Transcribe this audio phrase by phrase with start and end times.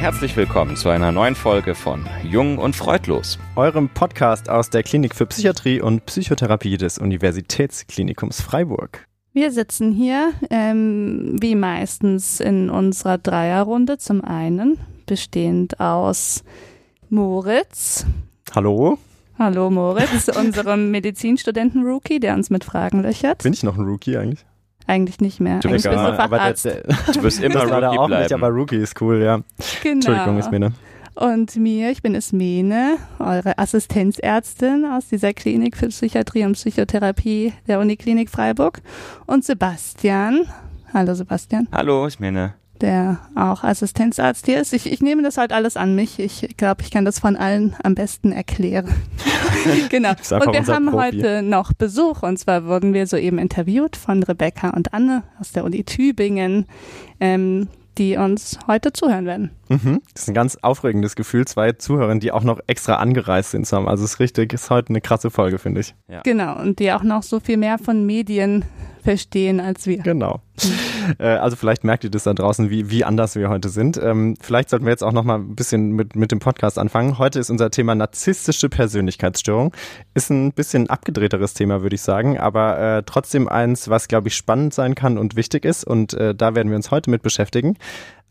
[0.00, 3.38] Herzlich willkommen zu einer neuen Folge von Jung und Freudlos.
[3.54, 9.06] Eurem Podcast aus der Klinik für Psychiatrie und Psychotherapie des Universitätsklinikums Freiburg.
[9.34, 13.98] Wir sitzen hier, ähm, wie meistens, in unserer Dreierrunde.
[13.98, 16.44] Zum einen bestehend aus
[17.10, 18.06] Moritz.
[18.54, 18.96] Hallo?
[19.38, 23.42] Hallo Moritz, unserem Medizinstudenten-Rookie, der uns mit Fragen löchert.
[23.42, 24.46] Bin ich noch ein Rookie eigentlich?
[24.90, 25.60] Eigentlich nicht mehr.
[25.60, 26.64] Du eigentlich bist bist du aber Facharzt.
[26.64, 28.22] der, der, Du wirst immer das Rookie auch bleiben.
[28.24, 29.40] nicht, aber Rookie ist cool, ja.
[29.82, 29.94] genau.
[29.94, 30.72] Entschuldigung, Ismene.
[31.14, 37.78] Und mir, ich bin Ismene, eure Assistenzärztin aus dieser Klinik für Psychiatrie und Psychotherapie der
[37.78, 38.80] Uniklinik Freiburg.
[39.26, 40.46] Und Sebastian.
[40.92, 41.68] Hallo Sebastian.
[41.70, 42.54] Hallo, ich meine.
[42.80, 44.72] Der auch Assistenzarzt hier ist.
[44.72, 46.18] Ich, ich nehme das halt alles an mich.
[46.18, 48.88] Ich glaube, ich kann das von allen am besten erklären.
[49.90, 50.10] genau.
[50.10, 50.96] Und wir haben Profi.
[50.96, 52.22] heute noch Besuch.
[52.22, 56.66] Und zwar wurden wir soeben interviewt von Rebecca und Anne aus der Uni Tübingen,
[57.20, 59.50] ähm, die uns heute zuhören werden.
[59.68, 60.00] Mhm.
[60.14, 63.76] Das ist ein ganz aufregendes Gefühl, zwei Zuhörer, die auch noch extra angereist sind zu
[63.76, 63.88] haben.
[63.88, 65.94] Also es ist richtig, ist heute eine krasse Folge, finde ich.
[66.08, 66.22] Ja.
[66.22, 66.58] Genau.
[66.58, 68.64] Und die auch noch so viel mehr von Medien
[69.02, 69.98] verstehen als wir.
[69.98, 70.40] Genau.
[71.18, 73.98] Äh, also vielleicht merkt ihr das da draußen, wie, wie anders wir heute sind.
[74.02, 77.18] Ähm, vielleicht sollten wir jetzt auch noch mal ein bisschen mit, mit dem Podcast anfangen.
[77.18, 79.74] Heute ist unser Thema narzisstische Persönlichkeitsstörung.
[80.14, 84.36] Ist ein bisschen abgedrehteres Thema, würde ich sagen, aber äh, trotzdem eins, was, glaube ich,
[84.36, 85.84] spannend sein kann und wichtig ist.
[85.84, 87.76] Und äh, da werden wir uns heute mit beschäftigen.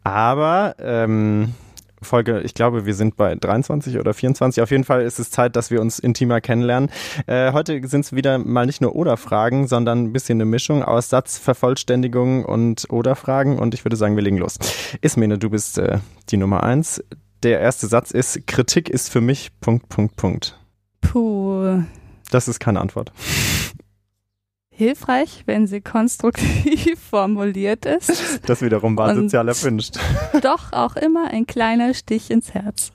[0.04, 1.54] Aber ähm,
[2.02, 4.62] Folge, ich glaube, wir sind bei 23 oder 24.
[4.64, 6.90] Auf jeden Fall ist es Zeit, dass wir uns intimer kennenlernen.
[7.28, 11.10] Äh, heute sind es wieder mal nicht nur Oder-Fragen, sondern ein bisschen eine Mischung aus
[11.10, 13.60] Satzvervollständigung und Oder-Fragen.
[13.60, 14.58] Und ich würde sagen, wir legen los.
[15.02, 17.04] Ismene, du bist äh, die Nummer eins.
[17.44, 20.60] Der erste Satz ist, Kritik ist für mich Punkt, Punkt, Punkt.
[21.02, 21.84] Puh.
[22.32, 23.12] Das ist keine Antwort.
[24.80, 28.40] Hilfreich, wenn sie konstruktiv formuliert ist.
[28.50, 29.98] Das wiederum war Und- sozial erwünscht.
[30.42, 32.94] Doch auch immer ein kleiner Stich ins Herz.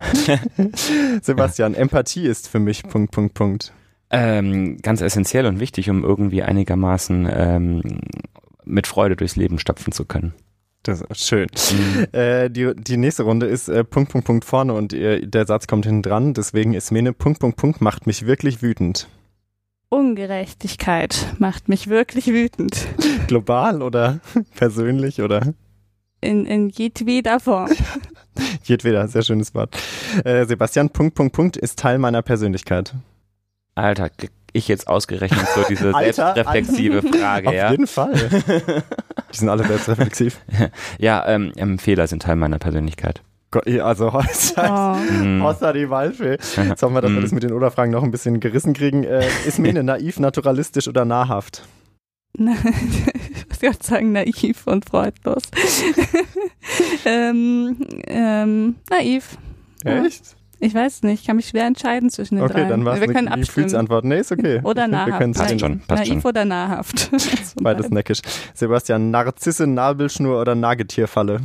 [1.22, 3.72] Sebastian, Empathie ist für mich Punkt, Punkt, Punkt.
[4.10, 7.82] Ähm, ganz essentiell und wichtig, um irgendwie einigermaßen ähm,
[8.64, 10.34] mit Freude durchs Leben stapfen zu können.
[10.82, 11.46] Das ist schön.
[12.12, 15.66] Äh, die, die nächste Runde ist äh, Punkt, Punkt, Punkt vorne und äh, der Satz
[15.66, 16.34] kommt hinten dran.
[16.34, 19.08] Deswegen ist Mene Punkt, Punkt, Punkt macht mich wirklich wütend.
[19.92, 22.88] Ungerechtigkeit macht mich wirklich wütend.
[23.26, 24.20] Global oder
[24.56, 25.52] persönlich oder
[26.22, 27.70] In, in jedweder Form.
[28.64, 29.06] jedweder.
[29.06, 29.76] Sehr schönes Wort.
[30.24, 32.94] Äh, Sebastian, Punkt, Punkt, Punkt ist Teil meiner Persönlichkeit.
[33.74, 34.08] Alter,
[34.54, 37.70] ich jetzt ausgerechnet so diese Alter, selbstreflexive Frage, Auf ja?
[37.70, 38.14] jeden Fall.
[39.30, 40.40] Die sind alle selbstreflexiv.
[40.98, 43.22] Ja, ähm, ähm, Fehler sind Teil meiner Persönlichkeit.
[43.82, 44.08] Also
[44.56, 44.94] Oh.
[44.96, 45.42] Hm.
[45.42, 46.32] außer die Waldfee.
[46.32, 47.22] Jetzt hoffen wir, dass wir Mhm.
[47.22, 49.04] das mit den Oder-Fragen noch ein bisschen gerissen kriegen.
[49.04, 51.62] Äh, ist Mene naiv, naturalistisch oder nahrhaft?
[52.34, 52.40] ich
[53.48, 55.42] muss gerade sagen, naiv und freudlos.
[57.04, 57.76] ähm,
[58.06, 59.36] ähm, naiv.
[59.84, 60.04] Ja.
[60.04, 60.36] Echt?
[60.60, 62.68] Ich weiß nicht, ich kann mich schwer entscheiden zwischen den Okay, dreien.
[62.68, 63.66] dann war es Wir können eine abstimmen.
[63.66, 64.04] Gefühlsantwort.
[64.04, 64.60] Nee, ist okay.
[64.62, 65.34] Oder wir nahrhaft.
[65.34, 66.28] Passt schon, passt naiv schon.
[66.30, 67.10] oder nahrhaft.
[67.60, 67.94] Beides beide.
[67.94, 68.20] neckisch.
[68.54, 71.40] Sebastian, Narzisse, Nabelschnur oder Nagetierfalle?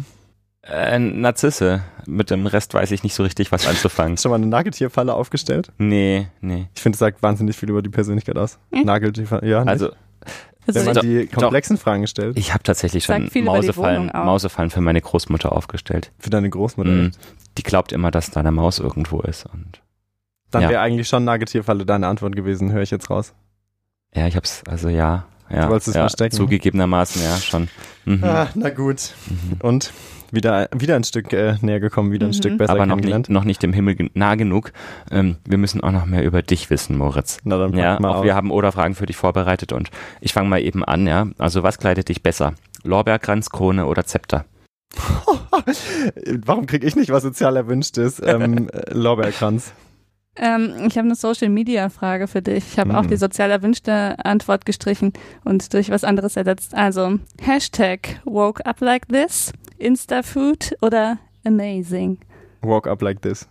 [0.72, 1.82] Äh, Narzisse.
[2.06, 4.14] Mit dem Rest weiß ich nicht so richtig, was anzufangen.
[4.14, 5.72] Hast du schon mal eine Nagetierfalle aufgestellt?
[5.78, 6.68] Nee, nee.
[6.76, 8.58] Ich finde, es sagt wahnsinnig viel über die Persönlichkeit aus.
[8.74, 8.86] Hm?
[8.86, 9.60] Nageltierfalle, ja.
[9.60, 9.70] nicht?
[9.70, 9.92] Also,
[10.66, 11.42] Also wenn man doch- die doch.
[11.42, 12.38] komplexen Fragen stellt.
[12.38, 14.08] ich habe tatsächlich schon Mausefallen.
[14.14, 16.12] Mausefallen für meine Großmutter aufgestellt.
[16.20, 16.90] Für deine Großmutter.
[16.92, 17.12] Mhm.
[17.58, 19.46] Die glaubt immer, dass da eine Maus irgendwo ist.
[19.46, 19.82] Und
[20.52, 20.70] Dann Ja.
[20.70, 23.34] wäre eigentlich schon Nagetierfalle deine Antwort gewesen, höre ich jetzt raus.
[24.16, 25.26] ja, ich hab's, also ja.
[25.50, 26.36] ja Du wolltest es ja, verstecken.
[26.36, 27.68] Zugegebenermaßen, ja, schon.
[28.06, 28.24] Mhm.
[28.24, 29.14] Ah, na gut.
[29.30, 29.58] Mhm.
[29.62, 29.92] Und
[30.32, 32.34] wieder, wieder ein Stück äh, näher gekommen, wieder ein Mhm.
[32.34, 34.72] Stück besser Aber noch nicht, noch nicht dem Himmel nah genug.
[35.12, 37.40] Ähm, wir müssen auch noch mehr über dich wissen, Moritz.
[37.44, 38.24] Na dann Ja, mal auch aus.
[38.26, 39.90] wir haben Oder-Fragen für dich vorbereitet und
[40.22, 41.28] ich fange mal eben an, ja.
[41.38, 42.54] Also was kleidet dich besser?
[42.84, 44.46] Lorbeerkranz, Krone oder Zepter?
[46.46, 48.22] Warum kriege ich nicht, was sozial erwünscht ist?
[48.26, 49.74] Ähm, äh, Lorbeerkranz.
[50.40, 52.64] Ähm, ich habe eine Social Media Frage für dich.
[52.74, 53.08] Ich habe auch Hm.
[53.10, 55.14] die sozial erwünschte Antwort gestrichen
[55.44, 56.76] und durch was anderes ersetzt.
[56.76, 62.20] Also Hashtag woke up like this, Instafood oder amazing.
[62.62, 63.48] Walk up like this.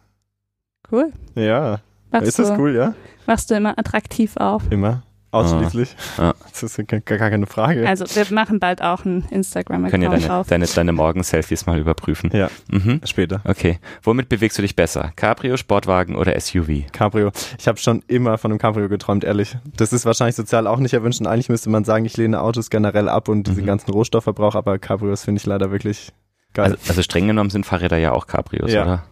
[0.91, 1.13] Cool.
[1.35, 1.81] Ja.
[2.11, 2.95] Machst, ist das du, cool, ja?
[3.27, 4.63] machst du immer attraktiv auf.
[4.71, 5.03] Immer.
[5.37, 5.97] Ausschließlich.
[6.19, 6.35] Ah.
[6.51, 7.89] Das ist gar, gar keine Frage.
[7.89, 10.47] Also wir machen bald auch einen Können ja Instagram-Account deine, auf.
[10.49, 12.31] deine, deine Morgen-Selfies mal überprüfen.
[12.33, 12.49] Ja.
[12.71, 13.01] Mhm.
[13.05, 13.41] Später.
[13.45, 13.79] Okay.
[14.03, 15.13] Womit bewegst du dich besser?
[15.17, 16.91] Cabrio, Sportwagen oder SUV?
[16.93, 17.31] Cabrio.
[17.59, 19.57] Ich habe schon immer von einem Cabrio geträumt, ehrlich.
[19.77, 21.21] Das ist wahrscheinlich sozial auch nicht erwünscht.
[21.21, 23.67] Und eigentlich müsste man sagen, ich lehne Autos generell ab und diesen Mhm.
[23.67, 26.13] ganzen Rohstoffverbrauch, aber Cabrios finde ich leider wirklich
[26.55, 26.73] geil.
[26.73, 28.83] Also, also streng genommen sind Fahrräder ja auch Cabrios, Ja.
[28.83, 29.03] oder?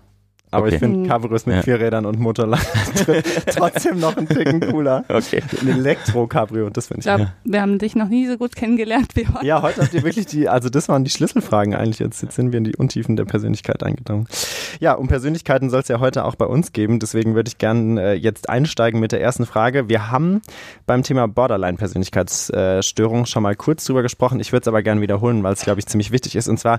[0.54, 0.74] Aber Okay.
[0.76, 1.08] ich finde.
[1.08, 1.62] Cabrios mit Ja.
[1.62, 2.60] vier Rädern und Motorrad
[3.54, 5.04] trotzdem noch einen Ticken cooler.
[5.08, 5.42] Okay.
[5.60, 7.14] Ein Elektro-Cabrio, das finde Ich ich.
[7.14, 9.44] glaube, wir haben dich noch nie so gut kennengelernt wie heute.
[9.46, 11.98] Ja, heute habt ihr wirklich die, also das waren die Schlüsselfragen eigentlich.
[11.98, 14.26] Jetzt, jetzt sind wir in die Untiefen der Persönlichkeit eingedrungen.
[14.80, 16.98] Ja, um Persönlichkeiten soll es ja heute auch bei uns geben.
[17.00, 19.88] Deswegen würde ich gerne äh, jetzt einsteigen mit der ersten Frage.
[19.88, 20.40] Wir haben
[20.86, 24.40] beim Thema Borderline-Persönlichkeitsstörung schon mal kurz drüber gesprochen.
[24.40, 26.48] Ich würde es aber gerne wiederholen, weil es, glaube ich, ziemlich wichtig ist.
[26.48, 26.78] Und zwar,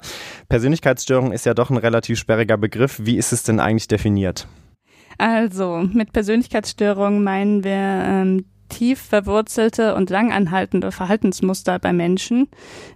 [0.50, 3.00] Persönlichkeitsstörung ist ja doch ein relativ sperriger Begriff.
[3.04, 4.48] Wie ist es denn eigentlich definiert?
[5.18, 12.48] Also, mit Persönlichkeitsstörungen meinen wir ähm, tief verwurzelte und langanhaltende Verhaltensmuster bei Menschen,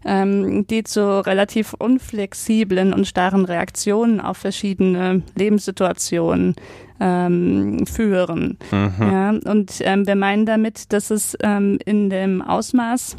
[0.06, 6.56] ähm, die zu relativ unflexiblen und starren Reaktionen auf verschiedene Lebenssituationen
[7.00, 8.57] ähm, führen.
[8.71, 13.16] Ja, und ähm, wir meinen damit, dass es ähm, in dem Ausmaß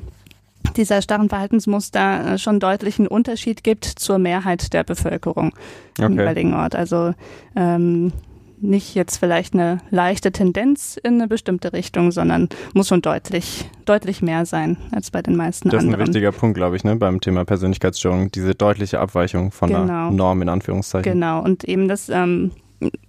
[0.77, 5.53] dieser starren Verhaltensmuster äh, schon deutlichen Unterschied gibt zur Mehrheit der Bevölkerung
[5.99, 6.13] im Okay.
[6.15, 6.75] jeweiligen Ort.
[6.75, 7.15] Also
[7.57, 8.13] ähm,
[8.63, 14.21] nicht jetzt vielleicht eine leichte Tendenz in eine bestimmte Richtung, sondern muss schon deutlich, deutlich
[14.21, 16.09] mehr sein als bei den meisten Das ist ein anderen.
[16.09, 18.31] wichtiger Punkt, glaube ich, ne, beim Thema Persönlichkeitsstörung.
[18.31, 20.11] Diese deutliche Abweichung von der Genau.
[20.11, 21.11] Norm in Anführungszeichen.
[21.11, 22.51] Genau, und eben das ähm,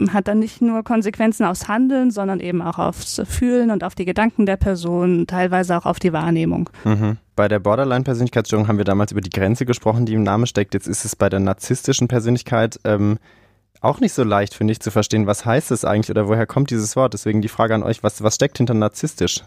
[0.09, 4.06] hat dann nicht nur Konsequenzen aufs Handeln, sondern eben auch aufs Fühlen und auf die
[4.06, 6.69] Gedanken der Person, teilweise auch auf die Wahrnehmung.
[6.83, 7.18] Mhm.
[7.35, 10.73] Bei der Borderline-Persönlichkeitsstörung haben wir damals über die Grenze gesprochen, die im Namen steckt.
[10.73, 13.18] Jetzt ist es bei der narzisstischen Persönlichkeit ähm,
[13.79, 16.69] auch nicht so leicht, finde ich, zu verstehen, was heißt es eigentlich oder woher kommt
[16.69, 17.13] dieses Wort.
[17.13, 19.41] Deswegen die Frage an euch, was, was steckt hinter narzisstisch?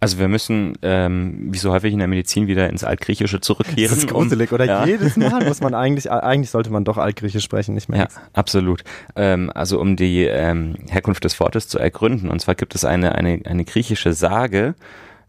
[0.00, 3.90] Also wir müssen, ähm, wie so häufig in der Medizin, wieder ins Altgriechische zurückkehren.
[3.90, 4.64] Das ist gruselig, oder?
[4.64, 4.84] ja.
[4.84, 8.00] Jedes Mal muss man eigentlich, eigentlich sollte man doch Altgriechisch sprechen, nicht mehr.
[8.00, 8.84] Ja, absolut.
[9.16, 12.30] Ähm, also um die ähm, Herkunft des Wortes zu ergründen.
[12.30, 14.74] Und zwar gibt es eine, eine, eine griechische Sage,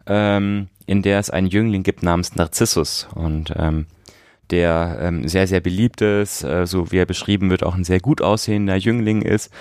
[0.08, 3.08] ähm, in der es einen Jüngling gibt namens Narzissus.
[3.16, 3.86] Und ähm,
[4.52, 8.00] der ähm, sehr, sehr beliebt ist, äh, so wie er beschrieben wird, auch ein sehr
[8.00, 9.52] gut aussehender Jüngling ist,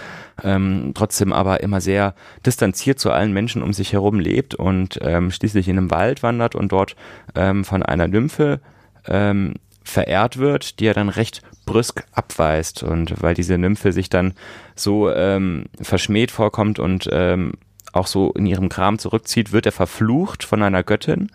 [0.43, 2.15] ähm, trotzdem aber immer sehr
[2.45, 6.55] distanziert zu allen Menschen um sich herum lebt und ähm, schließlich in einem Wald wandert
[6.55, 6.97] und dort
[7.35, 8.61] ähm, von einer Nymphe
[9.07, 9.55] ähm,
[9.85, 12.83] verehrt wird, die er dann recht brüsk abweist.
[12.83, 14.35] Und weil diese Nymphe sich dann
[14.75, 17.53] so ähm, verschmäht vorkommt und ähm,
[17.93, 21.31] auch so in ihrem Kram zurückzieht, wird er verflucht von einer Göttin,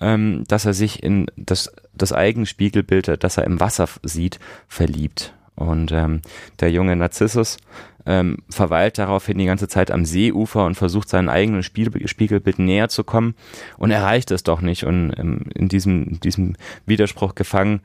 [0.00, 4.38] ähm, dass er sich in das, das Eigenspiegelbild, das er im Wasser sieht,
[4.68, 5.34] verliebt.
[5.56, 6.22] Und ähm,
[6.60, 7.58] der junge Narzissus
[8.06, 12.88] ähm, verweilt daraufhin die ganze Zeit am Seeufer und versucht seinem eigenen Spiel Spiegelbild näher
[12.88, 13.34] zu kommen
[13.76, 14.84] und erreicht es doch nicht.
[14.84, 16.56] Und ähm, in diesem, in diesem
[16.86, 17.80] Widerspruch gefangen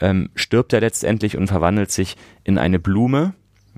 [0.00, 3.34] ähm, stirbt er letztendlich und verwandelt sich in eine Blume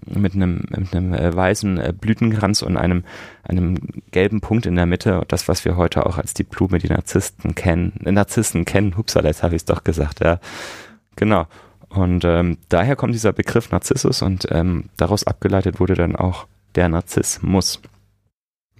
[0.06, 3.04] mit einem, mit einem äh, weißen äh, Blütenkranz und einem,
[3.44, 3.78] einem
[4.10, 5.22] gelben Punkt in der Mitte.
[5.28, 8.96] Das, was wir heute auch als die Blume, die Narzissten kennen, Narzissten kennen.
[8.96, 10.40] Hupsala, jetzt habe ich es doch gesagt, ja.
[11.16, 11.46] Genau.
[11.88, 16.88] Und ähm, daher kommt dieser Begriff Narzissus und ähm, daraus abgeleitet wurde dann auch der
[16.88, 17.81] Narzissmus.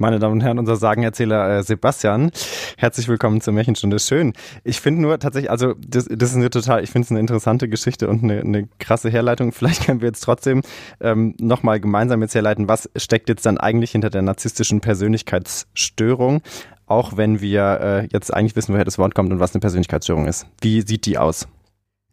[0.03, 2.33] Meine Damen und Herren, unser Sagenerzähler äh, Sebastian,
[2.77, 4.01] herzlich willkommen zur Märchenstunde.
[4.01, 4.33] Schön.
[4.65, 7.69] Ich finde nur tatsächlich, also das, das ist eine total, ich finde es eine interessante
[7.69, 9.53] Geschichte und eine, eine krasse Herleitung.
[9.53, 10.63] Vielleicht können wir jetzt trotzdem
[11.01, 16.43] ähm, nochmal gemeinsam jetzt herleiten, was steckt jetzt dann eigentlich hinter der narzisstischen Persönlichkeitsstörung,
[16.87, 20.27] auch wenn wir äh, jetzt eigentlich wissen, woher das Wort kommt und was eine Persönlichkeitsstörung
[20.27, 20.49] ist.
[20.61, 21.47] Wie sieht die aus?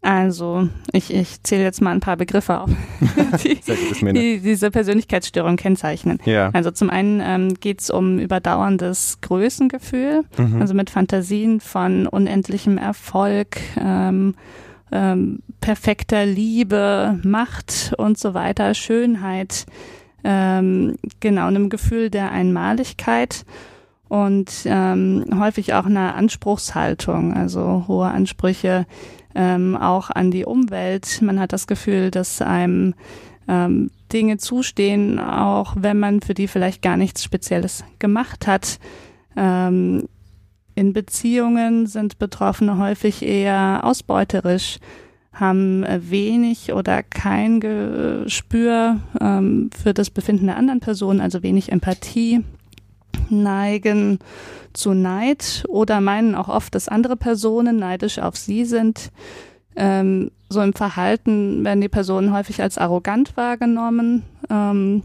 [0.02, 2.70] Also, ich, ich zähle jetzt mal ein paar Begriffe auf,
[3.44, 3.60] die,
[4.14, 6.20] die diese Persönlichkeitsstörung kennzeichnen.
[6.24, 6.52] Ja.
[6.54, 10.62] Also zum einen ähm, geht es um überdauerndes Größengefühl, Mhm.
[10.62, 14.36] also mit Fantasien von unendlichem Erfolg, ähm,
[14.92, 19.66] ähm, perfekter Liebe, Macht und so weiter, Schönheit,
[20.24, 23.46] ähm, genau, einem Gefühl der Einmaligkeit
[24.08, 28.86] und ähm, häufig auch einer Anspruchshaltung, also hohe Ansprüche
[29.36, 31.22] ähm, auch an die Umwelt.
[31.22, 32.94] Man hat das Gefühl, dass einem
[33.48, 38.80] ähm, Dinge zustehen, auch wenn man für die vielleicht gar nichts Spezielles gemacht hat.
[39.36, 40.08] Ähm,
[40.76, 44.80] in Beziehungen sind Betroffene häufig eher ausbeuterisch,
[45.34, 52.44] haben wenig oder kein Gespür ähm, für das Befinden der anderen Person, also wenig Empathie,
[53.32, 54.20] neigen
[54.74, 59.12] zu Neid oder meinen auch oft, dass andere Personen neidisch auf sie sind.
[59.76, 64.24] Ähm, so im Verhalten werden die Personen häufig als arrogant wahrgenommen.
[64.50, 65.04] Ähm,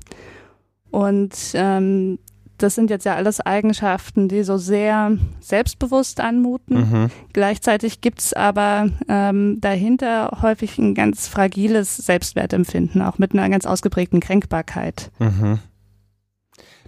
[0.91, 2.19] und ähm,
[2.59, 6.77] das sind jetzt ja alles Eigenschaften, die so sehr selbstbewusst anmuten.
[6.77, 7.11] Mhm.
[7.33, 14.21] Gleichzeitig gibt's aber ähm, dahinter häufig ein ganz fragiles Selbstwertempfinden, auch mit einer ganz ausgeprägten
[14.21, 15.11] Kränkbarkeit.
[15.19, 15.59] Mhm.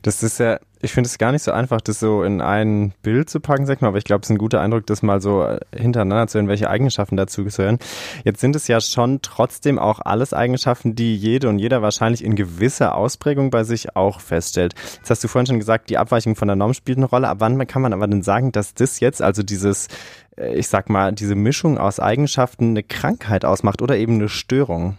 [0.03, 3.31] Das ist ja, Ich finde es gar nicht so einfach, das so in ein Bild
[3.31, 5.43] zu packen, sag mal, aber ich glaube, es ist ein guter Eindruck, das mal so
[5.43, 7.79] äh, hintereinander zu hören, welche Eigenschaften dazu gehören.
[8.25, 12.37] Jetzt sind es ja schon trotzdem auch alles Eigenschaften, die jede und jeder wahrscheinlich in
[12.37, 14.75] gewisser Ausprägung bei sich auch feststellt.
[14.97, 17.29] Jetzt hast du vorhin schon gesagt, die Abweichung von der Norm spielt eine Rolle.
[17.29, 19.89] Ab wann kann man aber denn sagen, dass das jetzt, also dieses,
[20.37, 24.99] äh, ich sag mal, diese Mischung aus Eigenschaften eine Krankheit ausmacht oder eben eine Störung?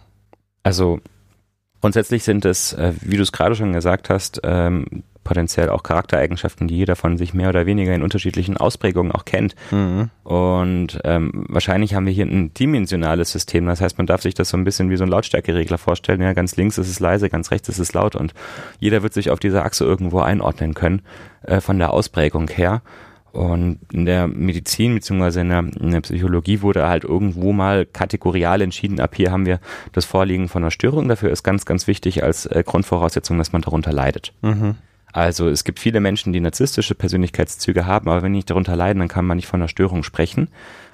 [0.64, 1.00] Also
[1.80, 6.68] Grundsätzlich sind es, äh, wie du es gerade schon gesagt hast, ähm, potenziell auch Charaktereigenschaften,
[6.68, 9.54] die jeder von sich mehr oder weniger in unterschiedlichen Ausprägungen auch kennt.
[9.70, 10.08] Mhm.
[10.24, 13.66] Und ähm, wahrscheinlich haben wir hier ein dimensionales System.
[13.66, 16.22] Das heißt, man darf sich das so ein bisschen wie so ein Lautstärkeregler vorstellen.
[16.22, 18.32] Ja, ganz links ist es leise, ganz rechts ist es laut und
[18.80, 21.02] jeder wird sich auf dieser Achse irgendwo einordnen können
[21.42, 22.80] äh, von der Ausprägung her.
[23.30, 25.40] Und in der Medizin bzw.
[25.42, 29.60] In, in der, Psychologie wurde halt irgendwo mal kategorial entschieden, ab hier haben wir
[29.92, 31.06] das Vorliegen von einer Störung.
[31.06, 34.32] Dafür ist ganz, ganz wichtig als äh, Grundvoraussetzung, dass man darunter leidet.
[34.40, 34.76] Mhm.
[35.12, 39.00] Also es gibt viele Menschen, die narzisstische Persönlichkeitszüge haben, aber wenn die nicht darunter leiden,
[39.00, 40.48] dann kann man nicht von einer Störung sprechen.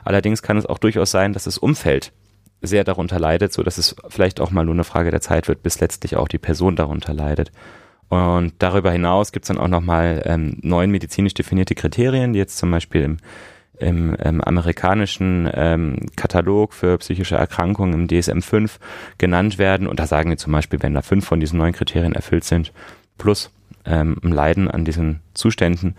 [0.04, 2.12] Allerdings kann es auch durchaus sein, dass das Umfeld
[2.62, 5.62] sehr darunter leidet, so dass es vielleicht auch mal nur eine Frage der Zeit wird,
[5.62, 7.52] bis letztlich auch die Person darunter leidet.
[8.09, 12.59] Und darüber hinaus gibt es dann auch nochmal ähm, neun medizinisch definierte Kriterien, die jetzt
[12.59, 13.16] zum Beispiel im,
[13.78, 18.73] im, im amerikanischen ähm, Katalog für psychische Erkrankungen im DSM-5
[19.18, 19.87] genannt werden.
[19.87, 22.73] Und da sagen wir zum Beispiel, wenn da fünf von diesen neun Kriterien erfüllt sind,
[23.18, 23.50] plus
[23.85, 25.97] ähm, Leiden an diesen Zuständen,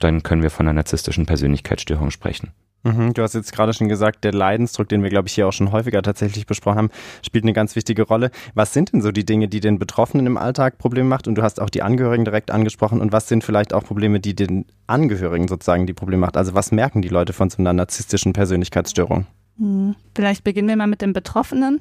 [0.00, 2.52] dann können wir von einer narzisstischen Persönlichkeitsstörung sprechen.
[2.84, 5.52] Mhm, du hast jetzt gerade schon gesagt, der Leidensdruck, den wir, glaube ich, hier auch
[5.52, 6.90] schon häufiger tatsächlich besprochen haben,
[7.24, 8.30] spielt eine ganz wichtige Rolle.
[8.54, 11.28] Was sind denn so die Dinge, die den Betroffenen im Alltag Probleme macht?
[11.28, 13.00] Und du hast auch die Angehörigen direkt angesprochen.
[13.00, 16.36] Und was sind vielleicht auch Probleme, die den Angehörigen sozusagen die Probleme macht?
[16.36, 19.26] Also was merken die Leute von so einer narzisstischen Persönlichkeitsstörung?
[19.58, 21.80] Hm, vielleicht beginnen wir mal mit dem Betroffenen.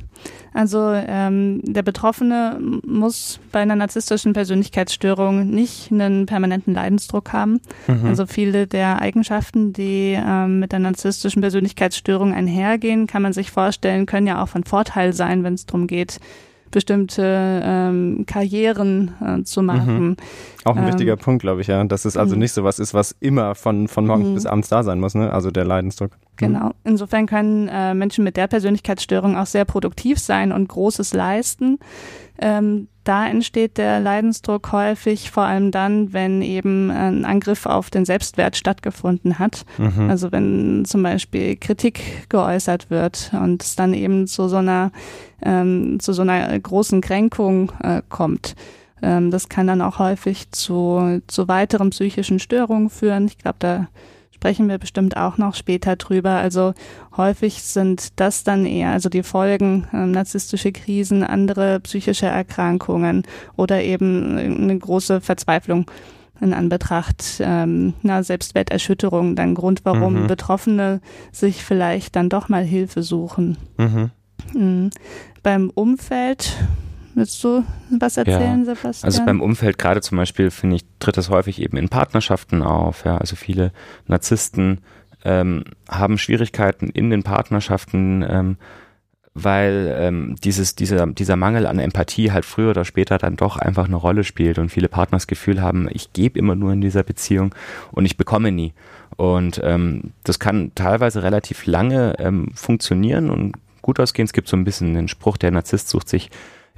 [0.54, 7.62] Also ähm, der Betroffene muss bei einer narzisstischen Persönlichkeitsstörung nicht einen permanenten Leidensdruck haben.
[7.88, 8.06] Mhm.
[8.06, 14.06] Also viele der Eigenschaften, die ähm, mit der narzisstischen Persönlichkeitsstörung einhergehen, kann man sich vorstellen,
[14.06, 16.20] können ja auch von Vorteil sein, wenn es darum geht,
[16.72, 20.02] bestimmte ähm, Karrieren äh, zu machen.
[20.02, 20.18] Mhm.
[20.64, 21.84] Auch ein ähm, wichtiger Punkt, glaube ich, ja.
[21.84, 22.42] Dass es also mhm.
[22.42, 24.34] nicht so was ist, was immer von, von morgens mhm.
[24.36, 25.32] bis abends da sein muss, ne?
[25.32, 26.12] Also der Leidensdruck.
[26.12, 26.36] Mhm.
[26.38, 26.72] Genau.
[26.84, 31.80] Insofern können äh, Menschen mit der Persönlichkeitsstörung auch sehr produktiv sein und Großes leisten.
[32.40, 38.06] Ähm, da entsteht der Leidensdruck häufig vor allem dann, wenn eben ein Angriff auf den
[38.06, 39.66] Selbstwert stattgefunden hat.
[39.78, 40.10] Mhm.
[40.10, 44.92] Also wenn zum Beispiel Kritik geäußert wird und es dann eben zu so einer,
[45.42, 48.56] ähm, zu so einer großen Kränkung äh, kommt.
[49.02, 53.26] Ähm, das kann dann auch häufig zu, zu weiteren psychischen Störungen führen.
[53.26, 53.88] Ich glaube, da
[54.42, 56.32] sprechen wir bestimmt auch noch später drüber.
[56.32, 56.74] Also
[57.16, 63.22] häufig sind das dann eher, also die Folgen äh, narzisstische Krisen, andere psychische Erkrankungen
[63.56, 65.86] oder eben eine große Verzweiflung
[66.40, 70.28] in Anbetracht ähm, na, Selbstwerterschütterung, dann Grund, warum mhm.
[70.28, 73.58] Betroffene sich vielleicht dann doch mal Hilfe suchen.
[73.78, 74.10] Mhm.
[74.56, 74.90] Mhm.
[75.44, 76.58] Beim Umfeld
[77.14, 78.76] Willst du was erzählen, ja.
[78.76, 79.06] Sebastian?
[79.06, 83.06] Also beim Umfeld gerade zum Beispiel, finde ich, tritt das häufig eben in Partnerschaften auf.
[83.06, 83.18] Ja?
[83.18, 83.72] Also viele
[84.08, 84.80] Narzissten
[85.24, 88.58] ähm, haben Schwierigkeiten in den Partnerschaften, ähm,
[89.34, 93.86] weil ähm, dieses, dieser, dieser Mangel an Empathie halt früher oder später dann doch einfach
[93.86, 97.04] eine Rolle spielt und viele Partner das Gefühl haben, ich gebe immer nur in dieser
[97.04, 97.56] Beziehung
[97.92, 98.74] und ich bekomme nie.
[99.16, 104.26] Und ähm, das kann teilweise relativ lange ähm, funktionieren und gut ausgehen.
[104.26, 106.30] Es gibt so ein bisschen den Spruch, der Narzisst sucht sich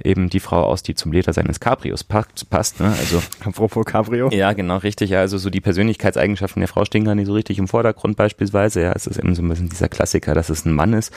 [0.02, 2.80] eben die Frau aus, die zum Leder seines Cabrios passt.
[2.80, 2.94] Ne?
[2.98, 4.28] Also, Apropos Cabrio.
[4.30, 5.10] Ja, genau, richtig.
[5.10, 8.82] Ja, also so die Persönlichkeitseigenschaften der Frau stehen gar nicht so richtig im Vordergrund beispielsweise.
[8.82, 11.12] Ja, es ist eben so ein bisschen dieser Klassiker, dass es ein Mann ist,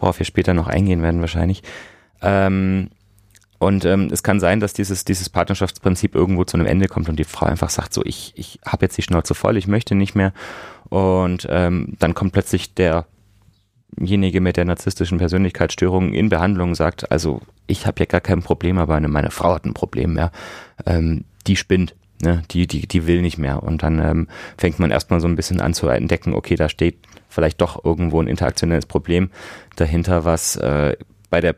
[0.00, 1.62] worauf wir später noch eingehen werden wahrscheinlich.
[2.22, 2.90] Ähm,
[3.58, 7.16] und ähm, es kann sein, dass dieses, dieses Partnerschaftsprinzip irgendwo zu einem Ende kommt und
[7.16, 10.16] die Frau einfach sagt, so ich, ich habe jetzt die Schnauze voll, ich möchte nicht
[10.16, 10.32] mehr.
[10.88, 13.06] Und ähm, dann kommt plötzlich der
[13.98, 18.78] derjenige mit der narzisstischen Persönlichkeitsstörung in Behandlung sagt, also ich habe ja gar kein Problem,
[18.78, 20.32] aber meine Frau hat ein Problem mehr,
[20.86, 21.94] ähm, die spinnt.
[22.24, 23.64] Ne, die, die, die will nicht mehr.
[23.64, 26.98] Und dann ähm, fängt man erstmal so ein bisschen an zu entdecken, okay, da steht
[27.28, 29.30] vielleicht doch irgendwo ein interaktionelles Problem
[29.74, 30.96] dahinter, was äh,
[31.30, 31.56] bei der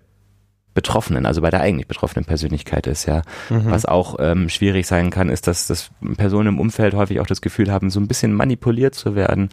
[0.72, 3.22] Betroffenen, also bei der eigentlich betroffenen Persönlichkeit ist, ja.
[3.50, 3.70] Mhm.
[3.70, 7.42] Was auch ähm, schwierig sein kann, ist, dass, dass Personen im Umfeld häufig auch das
[7.42, 9.50] Gefühl haben, so ein bisschen manipuliert zu werden,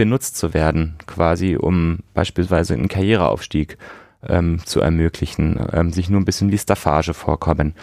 [0.00, 3.76] benutzt zu werden, quasi, um beispielsweise einen Karriereaufstieg
[4.26, 7.74] ähm, zu ermöglichen, ähm, sich nur ein bisschen wie Staffage vorkommen.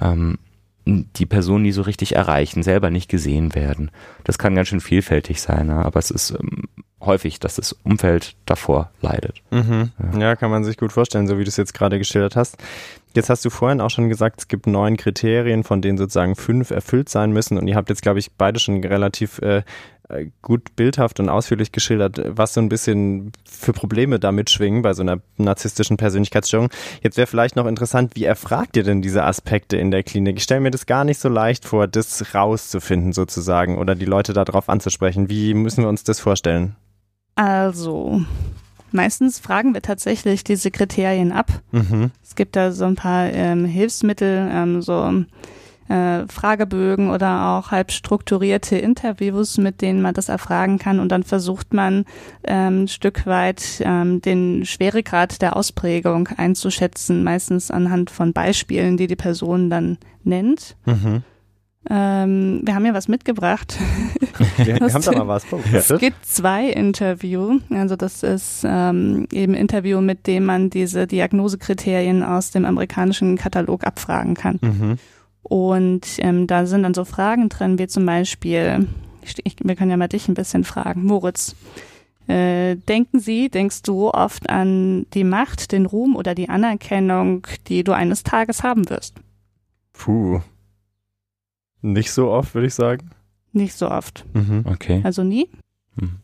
[0.00, 0.38] Ähm,
[0.86, 3.90] die Person nie so richtig erreichen, selber nicht gesehen werden.
[4.22, 5.84] Das kann ganz schön vielfältig sein, ne?
[5.84, 6.68] aber es ist ähm,
[7.00, 9.42] häufig, dass das Umfeld davor leidet.
[9.50, 9.90] Mhm.
[10.12, 10.20] Ja.
[10.20, 10.36] ja.
[10.36, 12.56] kann man sich gut vorstellen, so wie du es jetzt gerade geschildert hast.
[13.16, 16.70] Jetzt hast du vorhin auch schon gesagt, es gibt neun Kriterien, von denen sozusagen fünf
[16.70, 17.58] erfüllt sein müssen.
[17.58, 19.62] Und ihr habt jetzt, glaube ich, beide schon relativ äh,
[20.42, 25.02] gut bildhaft und ausführlich geschildert, was so ein bisschen für Probleme da mitschwingen bei so
[25.02, 26.68] einer narzisstischen Persönlichkeitsstörung.
[27.02, 30.36] Jetzt wäre vielleicht noch interessant, wie erfragt ihr denn diese Aspekte in der Klinik?
[30.36, 34.32] Ich stelle mir das gar nicht so leicht vor, das rauszufinden sozusagen oder die Leute
[34.32, 35.30] darauf anzusprechen.
[35.30, 36.76] Wie müssen wir uns das vorstellen?
[37.34, 38.22] Also,
[38.92, 41.50] meistens fragen wir tatsächlich diese Kriterien ab.
[41.72, 42.10] Mhm.
[42.22, 45.24] Es gibt da so ein paar ähm, Hilfsmittel, ähm, so
[45.88, 51.00] äh, Fragebögen oder auch halb strukturierte Interviews, mit denen man das erfragen kann.
[51.00, 52.04] Und dann versucht man
[52.44, 59.06] ähm, ein Stück weit ähm, den Schweregrad der Ausprägung einzuschätzen, meistens anhand von Beispielen, die
[59.06, 60.76] die Person dann nennt.
[60.86, 61.22] Mhm.
[61.90, 63.78] Ähm, wir haben ja was mitgebracht.
[64.56, 67.60] wir haben da mal was Es gibt zwei Interview.
[67.70, 73.84] Also das ist ähm, eben Interview, mit dem man diese Diagnosekriterien aus dem amerikanischen Katalog
[73.84, 74.58] abfragen kann.
[74.62, 74.98] Mhm.
[75.44, 78.88] Und ähm, da sind dann so Fragen drin, wie zum Beispiel,
[79.44, 81.54] ich, wir können ja mal dich ein bisschen fragen, Moritz.
[82.26, 87.84] Äh, denken Sie, denkst du oft an die Macht, den Ruhm oder die Anerkennung, die
[87.84, 89.16] du eines Tages haben wirst?
[89.92, 90.40] Puh.
[91.82, 93.10] Nicht so oft, würde ich sagen.
[93.52, 94.24] Nicht so oft.
[94.32, 94.64] Mhm.
[94.64, 95.02] Okay.
[95.04, 95.50] Also nie?
[95.96, 96.16] Mhm.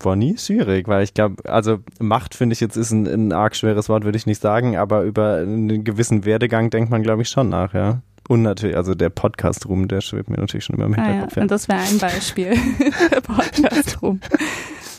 [0.00, 3.56] War nie schwierig, weil ich glaube, also Macht finde ich jetzt ist ein, ein arg
[3.56, 7.28] schweres Wort, würde ich nicht sagen, aber über einen gewissen Werdegang denkt man, glaube ich,
[7.28, 8.02] schon nach, ja.
[8.28, 11.32] Und natürlich, also der Podcast-Ruhm, der schwebt mir natürlich schon immer im Hinterkopf.
[11.32, 12.54] Ah ja, und das wäre ein Beispiel.
[13.10, 14.20] der Podcast-Ruhm.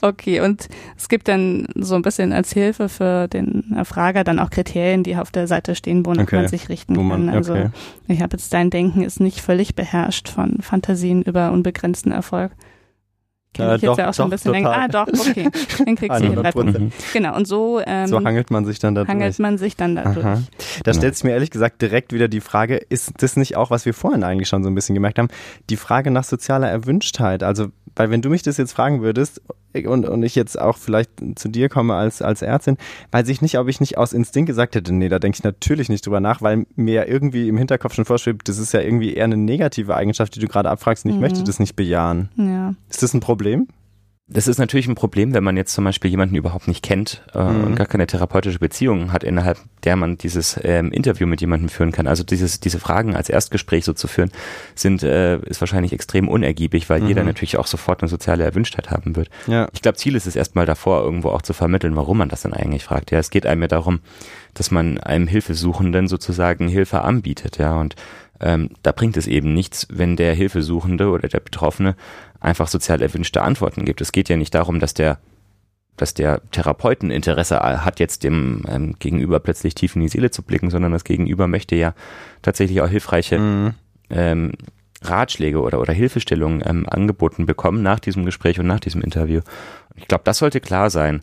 [0.02, 0.68] Okay, und
[0.98, 5.16] es gibt dann so ein bisschen als Hilfe für den Erfrager dann auch Kriterien, die
[5.16, 6.38] auf der Seite stehen, wonach okay.
[6.38, 7.30] man sich richten man, kann.
[7.30, 7.70] Also okay.
[8.08, 12.52] ich habe jetzt dein Denken ist nicht völlig beherrscht von Fantasien über unbegrenzten Erfolg.
[13.60, 14.72] Kenne ich jetzt ja auch schon ein bisschen länger.
[14.72, 15.50] Ah, doch, okay.
[15.86, 16.92] Dann kriegst du hier drei Punkte.
[17.14, 19.40] Genau, und so, ähm, so hangelt man sich dann da hangelt durch.
[19.40, 20.26] man sich dann da durch.
[20.84, 23.86] Da stellt sich mir ehrlich gesagt direkt wieder die Frage, ist das nicht auch, was
[23.86, 25.30] wir vorhin eigentlich schon so ein bisschen gemerkt haben,
[25.70, 27.44] die Frage nach sozialer Erwünschtheit?
[27.44, 27.68] Also,
[28.00, 29.42] weil wenn du mich das jetzt fragen würdest,
[29.86, 32.78] und, und ich jetzt auch vielleicht zu dir komme als, als Ärztin,
[33.12, 35.90] weiß ich nicht, ob ich nicht aus Instinkt gesagt hätte, nee, da denke ich natürlich
[35.90, 39.14] nicht drüber nach, weil mir ja irgendwie im Hinterkopf schon vorschwebt, das ist ja irgendwie
[39.14, 41.22] eher eine negative Eigenschaft, die du gerade abfragst und ich mhm.
[41.22, 42.30] möchte das nicht bejahen.
[42.38, 42.74] Ja.
[42.90, 43.68] Ist das ein Problem?
[44.32, 47.42] Das ist natürlich ein Problem, wenn man jetzt zum Beispiel jemanden überhaupt nicht kennt äh,
[47.42, 47.64] mhm.
[47.64, 51.92] und gar keine therapeutische Beziehung hat, innerhalb der man dieses ähm, Interview mit jemandem führen
[51.92, 52.06] kann.
[52.06, 54.30] Also dieses, diese Fragen als Erstgespräch so zu führen,
[54.76, 57.08] sind, äh, ist wahrscheinlich extrem unergiebig, weil mhm.
[57.08, 59.30] jeder natürlich auch sofort eine soziale Erwünschtheit haben wird.
[59.48, 59.68] Ja.
[59.74, 62.54] Ich glaube, Ziel ist es erstmal davor, irgendwo auch zu vermitteln, warum man das denn
[62.54, 63.10] eigentlich fragt.
[63.10, 64.00] Ja, es geht einem ja darum,
[64.54, 67.96] dass man einem Hilfesuchenden sozusagen Hilfe anbietet, ja, und
[68.40, 71.96] ähm, da bringt es eben nichts, wenn der Hilfesuchende oder der Betroffene
[72.40, 74.02] einfach sozial erwünschte Antworten gibt.
[74.02, 75.20] Es geht ja nicht darum, dass der
[75.98, 80.44] dass der Therapeuten Interesse hat, jetzt dem ähm, Gegenüber plötzlich tief in die Seele zu
[80.44, 81.94] blicken, sondern das Gegenüber möchte ja
[82.42, 83.74] tatsächlich auch hilfreiche mhm.
[84.10, 84.54] ähm,
[85.02, 89.42] Ratschläge oder, oder Hilfestellungen ähm, angeboten bekommen nach diesem Gespräch und nach diesem Interview.
[89.96, 91.22] Ich glaube, das sollte klar sein.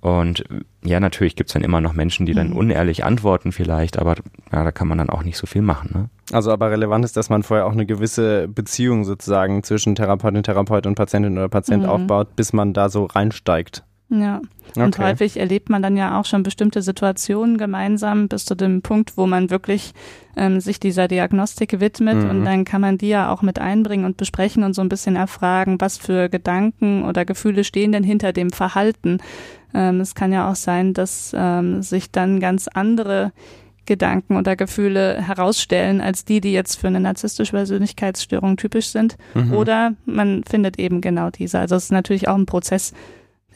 [0.00, 0.44] Und
[0.84, 2.56] ja, natürlich gibt's dann immer noch Menschen, die dann mhm.
[2.56, 4.14] unehrlich antworten vielleicht, aber
[4.52, 5.90] ja, da kann man dann auch nicht so viel machen.
[5.92, 6.08] Ne?
[6.32, 10.86] Also aber relevant ist, dass man vorher auch eine gewisse Beziehung sozusagen zwischen Therapeutin, Therapeut
[10.86, 11.88] und Patientin oder Patient mhm.
[11.88, 13.84] aufbaut, bis man da so reinsteigt.
[14.10, 14.40] Ja,
[14.74, 15.02] und okay.
[15.02, 19.26] häufig erlebt man dann ja auch schon bestimmte Situationen gemeinsam bis zu dem Punkt, wo
[19.26, 19.92] man wirklich
[20.34, 22.30] ähm, sich dieser Diagnostik widmet mhm.
[22.30, 25.14] und dann kann man die ja auch mit einbringen und besprechen und so ein bisschen
[25.14, 29.18] erfragen, was für Gedanken oder Gefühle stehen denn hinter dem Verhalten.
[29.74, 33.32] Ähm, es kann ja auch sein, dass ähm, sich dann ganz andere
[33.84, 39.16] Gedanken oder Gefühle herausstellen als die, die jetzt für eine narzisstische Persönlichkeitsstörung typisch sind.
[39.34, 39.54] Mhm.
[39.54, 41.58] Oder man findet eben genau diese.
[41.58, 42.92] Also es ist natürlich auch ein Prozess,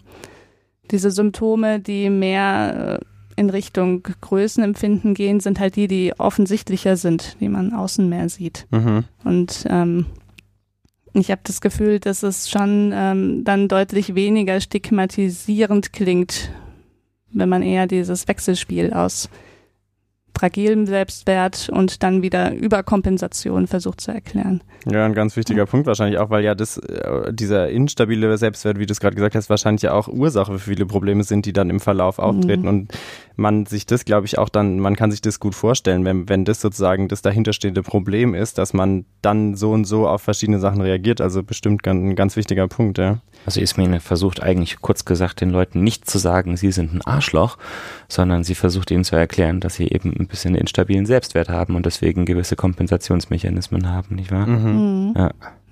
[0.90, 3.04] diese Symptome, die mehr äh,
[3.40, 8.66] in Richtung Größenempfinden gehen, sind halt die, die offensichtlicher sind, die man außen mehr sieht.
[8.70, 9.04] Mhm.
[9.24, 10.06] Und ähm,
[11.12, 16.50] ich habe das Gefühl, dass es schon ähm, dann deutlich weniger stigmatisierend klingt,
[17.32, 19.28] wenn man eher dieses Wechselspiel aus
[20.38, 24.62] fragilem Selbstwert und dann wieder Überkompensation versucht zu erklären.
[24.88, 25.66] Ja, ein ganz wichtiger ja.
[25.66, 29.34] Punkt wahrscheinlich auch, weil ja das, äh, dieser instabile Selbstwert, wie du es gerade gesagt
[29.34, 32.62] hast, wahrscheinlich ja auch Ursache für viele Probleme sind, die dann im Verlauf auftreten.
[32.62, 32.68] Mhm.
[32.68, 32.92] Und
[33.36, 36.44] man sich das, glaube ich, auch dann, man kann sich das gut vorstellen, wenn, wenn
[36.44, 40.80] das sozusagen das dahinterstehende Problem ist, dass man dann so und so auf verschiedene Sachen
[40.80, 41.20] reagiert.
[41.20, 43.18] Also bestimmt ein ganz wichtiger Punkt, ja.
[43.46, 47.58] Also Ismene versucht eigentlich kurz gesagt den Leuten nicht zu sagen, sie sind ein Arschloch,
[48.08, 51.86] sondern sie versucht ihnen zu erklären, dass sie eben ein bisschen instabilen Selbstwert haben und
[51.86, 54.46] deswegen gewisse Kompensationsmechanismen haben, nicht wahr?
[54.46, 55.14] Mhm.
[55.16, 55.30] Ja.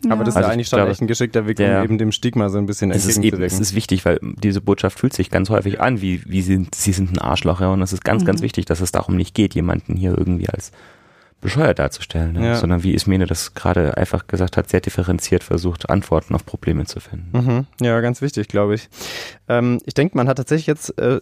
[0.08, 1.98] Aber das ist also ja eigentlich schon glaube, echt ein geschickter Weg, um der, eben
[1.98, 3.42] dem Stigma so ein bisschen entgegenzuwirken.
[3.42, 6.22] Es ist, eben, es ist wichtig, weil diese Botschaft fühlt sich ganz häufig an, wie,
[6.26, 8.26] wie sie, sie sind ein Arschloch, ja, und es ist ganz, mhm.
[8.26, 10.70] ganz wichtig, dass es darum nicht geht, jemanden hier irgendwie als
[11.44, 12.46] bescheuert darzustellen, ne?
[12.46, 12.54] ja.
[12.56, 17.00] sondern wie Ismene das gerade einfach gesagt hat, sehr differenziert versucht, Antworten auf Probleme zu
[17.00, 17.38] finden.
[17.38, 17.66] Mhm.
[17.84, 18.88] Ja, ganz wichtig, glaube ich.
[19.46, 21.20] Ähm, ich denke, man hat tatsächlich jetzt äh,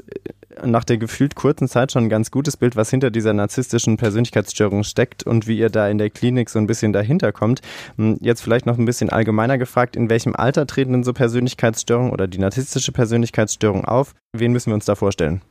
[0.65, 4.85] nach der gefühlt kurzen Zeit schon ein ganz gutes Bild, was hinter dieser narzisstischen Persönlichkeitsstörung
[4.85, 7.61] steckt und wie ihr da in der Klinik so ein bisschen dahinter kommt.
[7.97, 12.13] Hm, jetzt vielleicht noch ein bisschen allgemeiner gefragt, in welchem Alter treten denn so Persönlichkeitsstörungen
[12.13, 14.15] oder die narzisstische Persönlichkeitsstörung auf?
[14.33, 15.43] Wen müssen wir uns da vorstellen?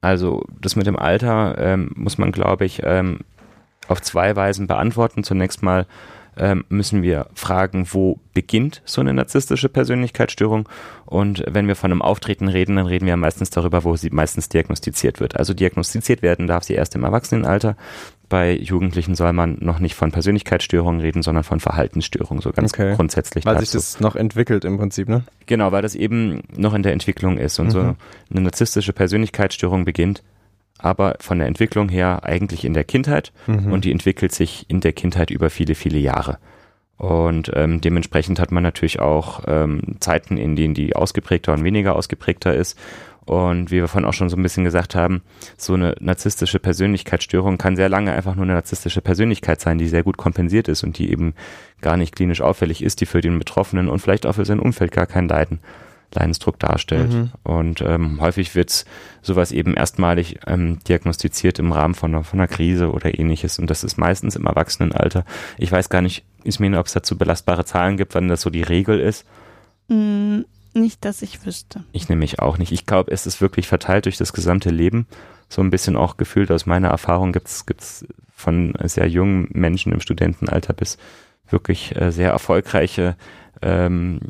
[0.00, 3.20] Also das mit dem Alter ähm, muss man, glaube ich, ähm,
[3.88, 5.24] auf zwei Weisen beantworten.
[5.24, 5.86] Zunächst mal
[6.36, 10.68] ähm, müssen wir fragen, wo beginnt so eine narzisstische Persönlichkeitsstörung?
[11.06, 14.48] Und wenn wir von einem Auftreten reden, dann reden wir meistens darüber, wo sie meistens
[14.48, 15.36] diagnostiziert wird.
[15.36, 17.76] Also diagnostiziert werden darf sie erst im Erwachsenenalter.
[18.28, 22.96] Bei Jugendlichen soll man noch nicht von Persönlichkeitsstörungen reden, sondern von Verhaltensstörungen, so ganz okay.
[22.96, 23.44] grundsätzlich.
[23.44, 23.66] Weil dazu.
[23.66, 25.24] sich das noch entwickelt im Prinzip, ne?
[25.46, 27.60] Genau, weil das eben noch in der Entwicklung ist.
[27.60, 27.70] Und mhm.
[27.70, 30.22] so eine narzisstische Persönlichkeitsstörung beginnt
[30.78, 33.72] aber von der Entwicklung her eigentlich in der Kindheit mhm.
[33.72, 36.38] und die entwickelt sich in der Kindheit über viele, viele Jahre.
[36.96, 41.96] Und ähm, dementsprechend hat man natürlich auch ähm, Zeiten, in denen die ausgeprägter und weniger
[41.96, 42.78] ausgeprägter ist.
[43.24, 45.22] Und wie wir vorhin auch schon so ein bisschen gesagt haben,
[45.56, 50.02] so eine narzisstische Persönlichkeitsstörung kann sehr lange einfach nur eine narzisstische Persönlichkeit sein, die sehr
[50.02, 51.34] gut kompensiert ist und die eben
[51.80, 54.92] gar nicht klinisch auffällig ist, die für den Betroffenen und vielleicht auch für sein Umfeld
[54.92, 55.60] gar kein Leiden
[56.14, 57.12] Leidensdruck darstellt.
[57.12, 57.30] Mhm.
[57.42, 58.84] Und ähm, häufig wird
[59.22, 63.58] sowas eben erstmalig ähm, diagnostiziert im Rahmen von einer, von einer Krise oder ähnliches.
[63.58, 65.24] Und das ist meistens im Erwachsenenalter.
[65.58, 68.62] Ich weiß gar nicht, Ismene, ob es dazu belastbare Zahlen gibt, wann das so die
[68.62, 69.24] Regel ist.
[69.88, 70.40] Mm,
[70.74, 71.84] nicht, dass ich wüsste.
[71.92, 72.72] Ich nämlich auch nicht.
[72.72, 75.06] Ich glaube, es ist wirklich verteilt durch das gesamte Leben.
[75.48, 80.00] So ein bisschen auch gefühlt aus meiner Erfahrung gibt es von sehr jungen Menschen im
[80.00, 80.98] Studentenalter bis
[81.48, 83.16] wirklich äh, sehr erfolgreiche
[83.62, 84.20] ähm,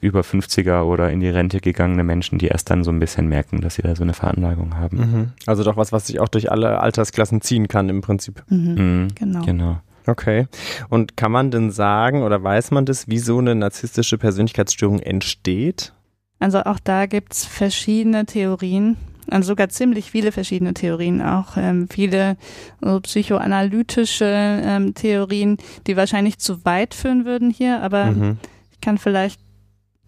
[0.00, 3.60] über 50er oder in die Rente gegangene Menschen, die erst dann so ein bisschen merken,
[3.60, 4.96] dass sie da so eine Veranlagung haben.
[4.96, 5.32] Mhm.
[5.46, 8.44] Also doch was, was sich auch durch alle Altersklassen ziehen kann im Prinzip.
[8.48, 8.74] Mhm.
[8.74, 9.08] Mhm.
[9.14, 9.44] Genau.
[9.44, 9.80] genau.
[10.06, 10.46] Okay.
[10.88, 15.92] Und kann man denn sagen oder weiß man das, wie so eine narzisstische Persönlichkeitsstörung entsteht?
[16.38, 18.96] Also auch da gibt's verschiedene Theorien,
[19.28, 22.36] also sogar ziemlich viele verschiedene Theorien, auch ähm, viele
[22.80, 28.38] so psychoanalytische ähm, Theorien, die wahrscheinlich zu weit führen würden hier, aber mhm.
[28.70, 29.40] ich kann vielleicht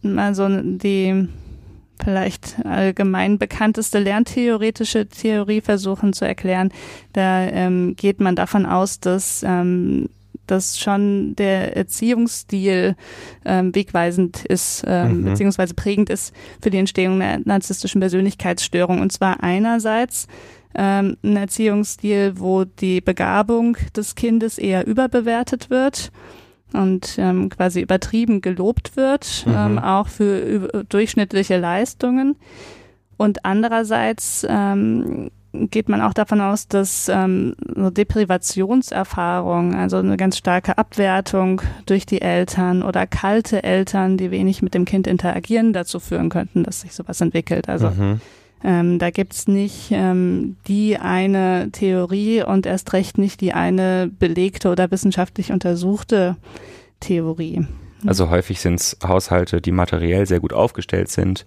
[0.03, 1.29] also die
[2.03, 6.73] vielleicht allgemein bekannteste lerntheoretische Theorie versuchen zu erklären.
[7.13, 10.09] Da ähm, geht man davon aus, dass ähm,
[10.51, 12.97] dass schon der Erziehungsstil
[13.45, 15.25] ähm, wegweisend ist, ähm, mhm.
[15.27, 19.01] beziehungsweise prägend ist für die Entstehung der narzisstischen Persönlichkeitsstörung.
[19.01, 20.27] Und zwar einerseits
[20.75, 26.11] ähm, ein Erziehungsstil, wo die Begabung des Kindes eher überbewertet wird
[26.73, 29.55] und ähm, quasi übertrieben gelobt wird, mhm.
[29.57, 32.37] ähm, auch für durchschnittliche Leistungen.
[33.17, 40.39] Und andererseits ähm, geht man auch davon aus, dass ähm, so Deprivationserfahrung, also eine ganz
[40.39, 45.99] starke Abwertung durch die Eltern oder kalte Eltern, die wenig mit dem Kind interagieren, dazu
[45.99, 47.69] führen könnten, dass sich sowas entwickelt.
[47.69, 48.21] Also mhm.
[48.63, 54.71] Ähm, da gibt's nicht ähm, die eine Theorie und erst recht nicht die eine belegte
[54.71, 56.37] oder wissenschaftlich untersuchte
[57.01, 57.67] Theorie.
[58.07, 61.45] Also häufig sind es Haushalte, die materiell sehr gut aufgestellt sind,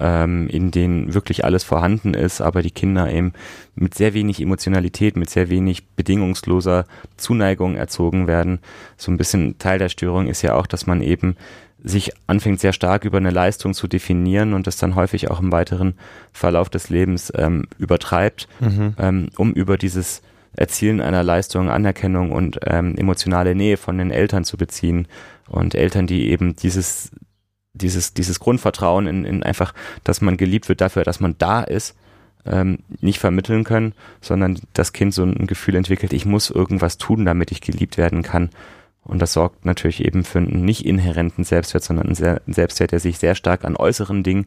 [0.00, 3.32] ähm, in denen wirklich alles vorhanden ist, aber die Kinder eben
[3.74, 8.58] mit sehr wenig Emotionalität, mit sehr wenig bedingungsloser Zuneigung erzogen werden.
[8.96, 11.36] So ein bisschen Teil der Störung ist ja auch, dass man eben
[11.84, 15.52] sich anfängt sehr stark über eine Leistung zu definieren und das dann häufig auch im
[15.52, 15.94] weiteren
[16.32, 18.94] Verlauf des Lebens ähm, übertreibt, mhm.
[18.98, 20.22] ähm, um über dieses
[20.56, 25.06] Erzielen einer Leistung Anerkennung und ähm, emotionale Nähe von den Eltern zu beziehen
[25.48, 27.10] und Eltern, die eben dieses
[27.74, 31.96] dieses, dieses Grundvertrauen in, in einfach, dass man geliebt wird dafür, dass man da ist,
[32.46, 37.24] ähm, nicht vermitteln können, sondern das Kind so ein Gefühl entwickelt, ich muss irgendwas tun,
[37.24, 38.50] damit ich geliebt werden kann.
[39.04, 43.18] Und das sorgt natürlich eben für einen nicht inhärenten Selbstwert, sondern einen, Selbstwert, der sich
[43.18, 44.46] sehr stark an äußeren Dingen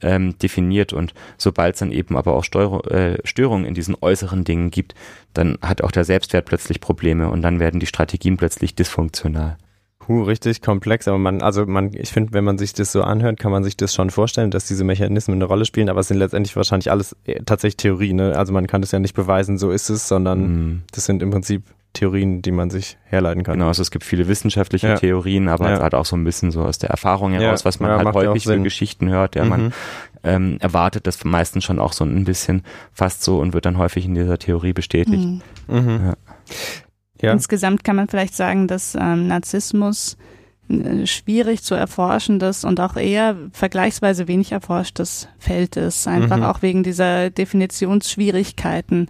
[0.00, 0.92] ähm, definiert.
[0.92, 4.94] Und sobald es dann eben aber auch Steuer, äh, Störungen in diesen äußeren Dingen gibt,
[5.34, 9.58] dann hat auch der Selbstwert plötzlich Probleme und dann werden die Strategien plötzlich dysfunktional.
[9.98, 13.38] Puh, richtig komplex, aber man, also man, ich finde, wenn man sich das so anhört,
[13.38, 16.16] kann man sich das schon vorstellen, dass diese Mechanismen eine Rolle spielen, aber es sind
[16.16, 18.34] letztendlich wahrscheinlich alles äh, tatsächlich Theorie, ne?
[18.34, 20.82] Also man kann das ja nicht beweisen, so ist es, sondern mm.
[20.92, 23.54] das sind im Prinzip Theorien, die man sich herleiten kann.
[23.54, 24.96] Genau, also es gibt viele wissenschaftliche ja.
[24.96, 25.76] Theorien, aber ja.
[25.78, 27.64] gerade auch so ein bisschen so aus der Erfahrung heraus, ja.
[27.64, 29.50] was man halt häufig für Geschichten hört, ja, mhm.
[29.50, 29.72] man
[30.22, 34.04] ähm, erwartet das meistens schon auch so ein bisschen fast so und wird dann häufig
[34.04, 35.24] in dieser Theorie bestätigt.
[35.24, 35.42] Mhm.
[35.68, 36.14] Mhm.
[37.20, 37.32] Ja.
[37.32, 40.16] Insgesamt kann man vielleicht sagen, dass ähm, Narzissmus
[40.68, 46.06] äh, schwierig zu erforschendes und auch eher vergleichsweise wenig erforschtes Feld ist.
[46.06, 46.44] Einfach mhm.
[46.44, 49.08] auch wegen dieser Definitionsschwierigkeiten.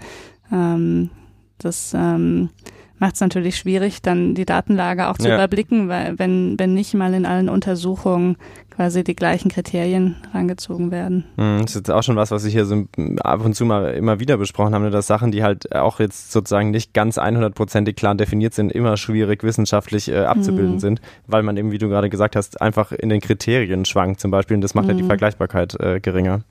[0.53, 1.11] Ähm,
[1.59, 2.51] das ähm,
[2.99, 5.35] macht es natürlich schwierig, dann die Datenlage auch zu ja.
[5.35, 8.37] überblicken, weil wenn, wenn nicht mal in allen Untersuchungen
[8.79, 11.25] quasi die gleichen Kriterien rangezogen werden.
[11.37, 12.85] Hm, das ist jetzt auch schon was, was ich hier so
[13.23, 16.31] ab und zu mal immer wieder besprochen habe, ne, dass Sachen, die halt auch jetzt
[16.31, 20.81] sozusagen nicht ganz 100%ig klar definiert sind, immer schwierig wissenschaftlich äh, abzubilden mhm.
[20.81, 24.31] sind, weil man eben, wie du gerade gesagt hast, einfach in den Kriterien schwankt zum
[24.31, 24.91] Beispiel und das macht mhm.
[24.91, 25.09] ja die mhm.
[25.09, 26.43] Vergleichbarkeit äh, geringer.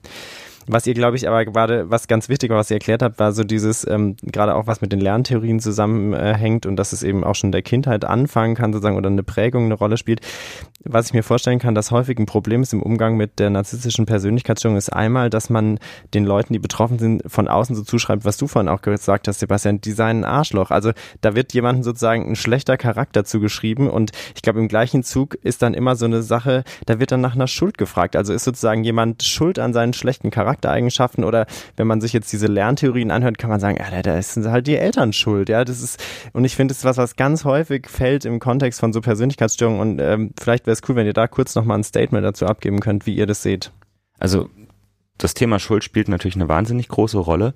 [0.70, 3.32] Was ihr, glaube ich, aber gerade, was ganz wichtig war, was ihr erklärt habt, war
[3.32, 7.34] so dieses, ähm, gerade auch was mit den Lerntheorien zusammenhängt und dass es eben auch
[7.34, 10.20] schon der Kindheit anfangen kann, sozusagen, oder eine Prägung eine Rolle spielt.
[10.84, 14.04] Was ich mir vorstellen kann, dass häufig ein Problem ist im Umgang mit der narzisstischen
[14.04, 15.78] Persönlichkeitsstörung, ist einmal, dass man
[16.12, 19.40] den Leuten, die betroffen sind, von außen so zuschreibt, was du vorhin auch gesagt hast,
[19.40, 20.70] Sebastian, die seien ein Arschloch.
[20.70, 25.34] Also da wird jemandem sozusagen ein schlechter Charakter zugeschrieben und ich glaube, im gleichen Zug
[25.34, 28.16] ist dann immer so eine Sache, da wird dann nach einer Schuld gefragt.
[28.16, 32.32] Also ist sozusagen jemand schuld an seinen schlechten Charakter Charaktereigenschaften oder wenn man sich jetzt
[32.32, 35.48] diese Lerntheorien anhört, kann man sagen, ja, da sind halt die Eltern schuld.
[35.48, 38.80] Ja, das ist, und ich finde, das ist was, was ganz häufig fällt im Kontext
[38.80, 41.84] von so Persönlichkeitsstörungen und ähm, vielleicht wäre es cool, wenn ihr da kurz nochmal ein
[41.84, 43.72] Statement dazu abgeben könnt, wie ihr das seht.
[44.18, 44.48] Also
[45.16, 47.54] das Thema Schuld spielt natürlich eine wahnsinnig große Rolle.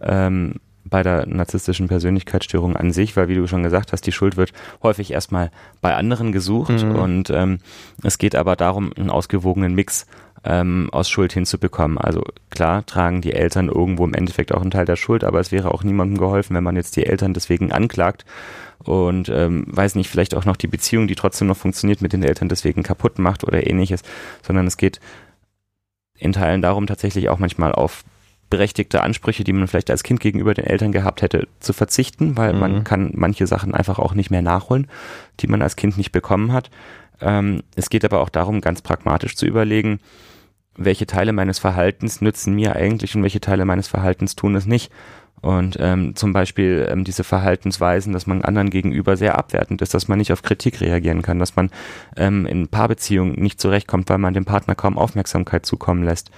[0.00, 4.36] Ähm, bei der narzisstischen Persönlichkeitsstörung an sich, weil wie du schon gesagt hast, die Schuld
[4.36, 6.96] wird häufig erstmal bei anderen gesucht mhm.
[6.96, 7.58] und ähm,
[8.02, 10.06] es geht aber darum, einen ausgewogenen Mix
[10.44, 11.98] ähm, aus Schuld hinzubekommen.
[11.98, 15.52] Also klar tragen die Eltern irgendwo im Endeffekt auch einen Teil der Schuld, aber es
[15.52, 18.24] wäre auch niemandem geholfen, wenn man jetzt die Eltern deswegen anklagt
[18.84, 22.24] und ähm, weiß nicht, vielleicht auch noch die Beziehung, die trotzdem noch funktioniert, mit den
[22.24, 24.02] Eltern deswegen kaputt macht oder ähnliches,
[24.42, 25.00] sondern es geht
[26.18, 28.04] in Teilen darum, tatsächlich auch manchmal auf
[28.52, 32.52] berechtigte Ansprüche, die man vielleicht als Kind gegenüber den Eltern gehabt hätte, zu verzichten, weil
[32.52, 32.60] mhm.
[32.60, 34.88] man kann manche Sachen einfach auch nicht mehr nachholen,
[35.40, 36.70] die man als Kind nicht bekommen hat.
[37.22, 40.00] Ähm, es geht aber auch darum, ganz pragmatisch zu überlegen,
[40.76, 44.90] welche Teile meines Verhaltens nützen mir eigentlich und welche Teile meines Verhaltens tun es nicht.
[45.42, 50.06] Und ähm, zum Beispiel ähm, diese Verhaltensweisen, dass man anderen gegenüber sehr abwertend ist, dass
[50.06, 51.70] man nicht auf Kritik reagieren kann, dass man
[52.16, 56.30] ähm, in Paarbeziehungen nicht zurechtkommt, weil man dem Partner kaum Aufmerksamkeit zukommen lässt.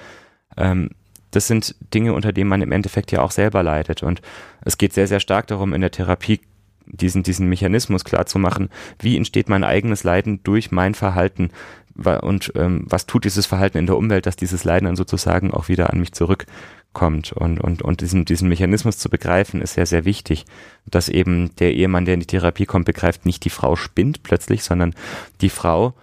[0.56, 0.90] Ähm,
[1.30, 4.02] das sind Dinge, unter denen man im Endeffekt ja auch selber leidet.
[4.02, 4.22] Und
[4.64, 6.40] es geht sehr, sehr stark darum, in der Therapie
[6.86, 8.68] diesen, diesen Mechanismus klar zu machen,
[9.00, 11.50] wie entsteht mein eigenes Leiden durch mein Verhalten
[11.96, 15.68] und ähm, was tut dieses Verhalten in der Umwelt, dass dieses Leiden dann sozusagen auch
[15.68, 17.32] wieder an mich zurückkommt.
[17.32, 20.44] Und, und, und diesen, diesen Mechanismus zu begreifen, ist sehr, sehr wichtig,
[20.86, 24.64] dass eben der Ehemann, der in die Therapie kommt, begreift, nicht die Frau spinnt plötzlich,
[24.64, 24.94] sondern
[25.40, 25.94] die Frau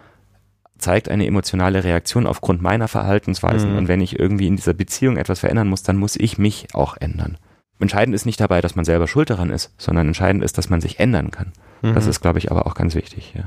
[0.77, 3.71] zeigt eine emotionale Reaktion aufgrund meiner Verhaltensweisen.
[3.71, 3.77] Mhm.
[3.77, 6.97] Und wenn ich irgendwie in dieser Beziehung etwas verändern muss, dann muss ich mich auch
[6.97, 7.37] ändern.
[7.81, 10.81] Entscheidend ist nicht dabei, dass man selber schuld daran ist, sondern entscheidend ist, dass man
[10.81, 11.51] sich ändern kann.
[11.81, 11.95] Mhm.
[11.95, 13.45] Das ist, glaube ich, aber auch ganz wichtig, ja.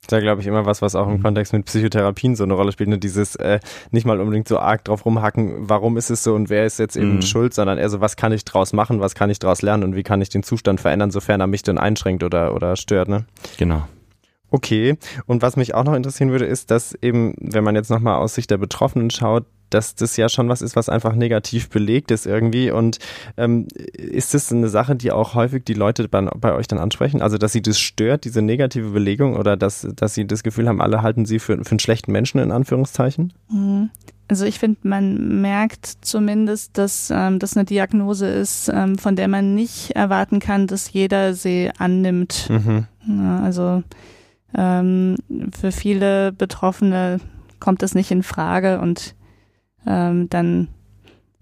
[0.00, 1.22] ist ja, glaube ich, immer was, was auch im mhm.
[1.22, 2.88] Kontext mit Psychotherapien so eine Rolle spielt.
[2.88, 2.98] Ne?
[2.98, 6.66] Dieses äh, nicht mal unbedingt so arg drauf rumhacken, warum ist es so und wer
[6.66, 7.22] ist jetzt eben mhm.
[7.22, 9.96] schuld, sondern eher so, was kann ich draus machen, was kann ich draus lernen und
[9.96, 13.08] wie kann ich den Zustand verändern, sofern er mich dann einschränkt oder, oder stört.
[13.08, 13.24] Ne?
[13.56, 13.86] Genau.
[14.50, 14.96] Okay,
[15.26, 18.34] und was mich auch noch interessieren würde, ist, dass eben, wenn man jetzt nochmal aus
[18.34, 22.26] Sicht der Betroffenen schaut, dass das ja schon was ist, was einfach negativ belegt ist
[22.26, 22.70] irgendwie.
[22.70, 22.98] Und
[23.36, 27.22] ähm, ist das eine Sache, die auch häufig die Leute bei, bei, euch dann ansprechen?
[27.22, 30.80] Also, dass sie das stört, diese negative Belegung, oder dass, dass sie das Gefühl haben,
[30.80, 33.32] alle halten sie für, für einen schlechten Menschen in Anführungszeichen?
[33.50, 33.90] Mhm.
[34.28, 39.28] Also ich finde, man merkt zumindest, dass ähm, das eine Diagnose ist, ähm, von der
[39.28, 42.48] man nicht erwarten kann, dass jeder sie annimmt.
[42.50, 42.86] Mhm.
[43.06, 43.84] Ja, also
[44.56, 45.16] ähm,
[45.56, 47.20] für viele Betroffene
[47.60, 49.14] kommt das nicht in Frage und
[49.86, 50.68] ähm, dann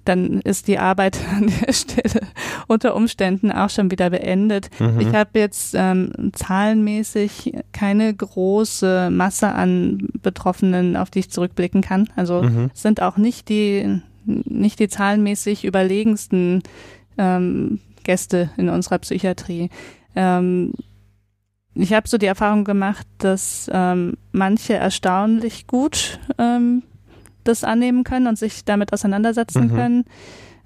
[0.04, 2.26] dann ist die Arbeit an der Stelle
[2.66, 4.68] unter Umständen auch schon wieder beendet.
[4.78, 5.00] Mhm.
[5.00, 12.08] Ich habe jetzt ähm, zahlenmäßig keine große Masse an Betroffenen, auf die ich zurückblicken kann.
[12.16, 12.70] Also mhm.
[12.74, 16.62] sind auch nicht die nicht die zahlenmäßig überlegensten
[17.18, 19.68] ähm, Gäste in unserer Psychiatrie.
[20.16, 20.72] Ähm,
[21.74, 26.84] ich habe so die Erfahrung gemacht, dass ähm, manche erstaunlich gut ähm,
[27.44, 29.74] das annehmen können und sich damit auseinandersetzen mhm.
[29.74, 30.04] können.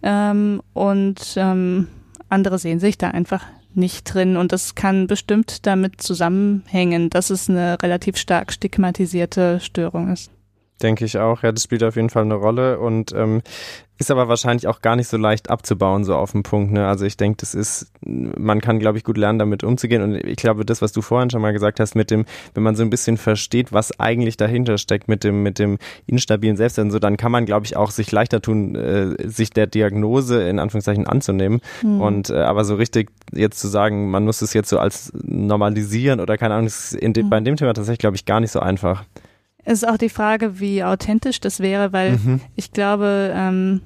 [0.03, 1.89] Ähm, und ähm,
[2.29, 4.37] andere sehen sich da einfach nicht drin.
[4.37, 10.31] Und das kann bestimmt damit zusammenhängen, dass es eine relativ stark stigmatisierte Störung ist.
[10.83, 13.43] Denke ich auch, ja, das spielt auf jeden Fall eine Rolle und ähm,
[13.99, 16.73] ist aber wahrscheinlich auch gar nicht so leicht abzubauen, so auf dem Punkt.
[16.73, 16.87] Ne?
[16.87, 20.03] Also ich denke, das ist, man kann, glaube ich, gut lernen, damit umzugehen.
[20.03, 22.77] Und ich glaube, das, was du vorhin schon mal gesagt hast, mit dem, wenn man
[22.77, 26.91] so ein bisschen versteht, was eigentlich dahinter steckt, mit dem, mit dem instabilen Selbstwert und
[26.93, 30.61] so, dann kann man, glaube ich, auch sich leichter tun, äh, sich der Diagnose in
[30.61, 31.61] Anführungszeichen anzunehmen.
[31.83, 32.01] Mhm.
[32.01, 36.21] Und äh, aber so richtig jetzt zu sagen, man muss es jetzt so als normalisieren
[36.21, 37.31] oder keine Ahnung, ist in de, mhm.
[37.31, 39.05] bei dem Thema tatsächlich, glaube ich, gar nicht so einfach.
[39.69, 42.41] Es ist auch die Frage, wie authentisch das wäre, weil mhm.
[42.57, 43.83] ich glaube, ähm,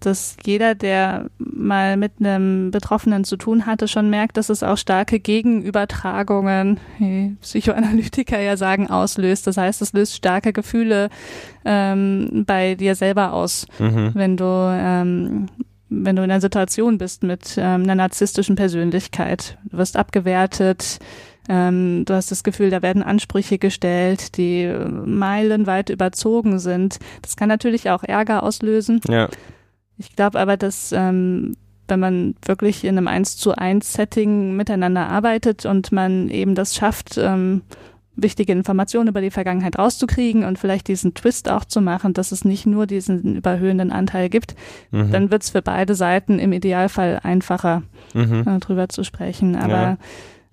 [0.00, 4.76] dass jeder, der mal mit einem Betroffenen zu tun hatte, schon merkt, dass es auch
[4.76, 9.46] starke Gegenübertragungen, wie Psychoanalytiker ja sagen, auslöst.
[9.46, 11.10] Das heißt, es löst starke Gefühle
[11.64, 14.10] ähm, bei dir selber aus, mhm.
[14.14, 15.46] wenn du ähm,
[15.90, 19.58] wenn du in einer Situation bist mit ähm, einer narzisstischen Persönlichkeit.
[19.70, 20.98] Du wirst abgewertet,
[21.48, 24.72] ähm, du hast das Gefühl, da werden Ansprüche gestellt, die
[25.04, 26.98] meilenweit überzogen sind.
[27.22, 29.00] Das kann natürlich auch Ärger auslösen.
[29.08, 29.28] Ja.
[29.98, 31.56] Ich glaube aber, dass ähm,
[31.88, 36.74] wenn man wirklich in einem eins zu eins Setting miteinander arbeitet und man eben das
[36.74, 37.62] schafft, ähm,
[38.16, 42.44] wichtige Informationen über die Vergangenheit rauszukriegen und vielleicht diesen Twist auch zu machen, dass es
[42.44, 44.54] nicht nur diesen überhöhenden Anteil gibt,
[44.92, 45.10] mhm.
[45.10, 47.82] dann wird es für beide Seiten im Idealfall einfacher,
[48.14, 48.44] mhm.
[48.46, 49.56] äh, drüber zu sprechen.
[49.56, 49.98] Aber ja.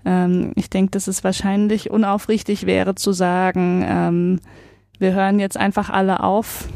[0.05, 4.39] Ähm, ich denke, dass es wahrscheinlich unaufrichtig wäre zu sagen, ähm,
[4.99, 6.67] wir hören jetzt einfach alle auf,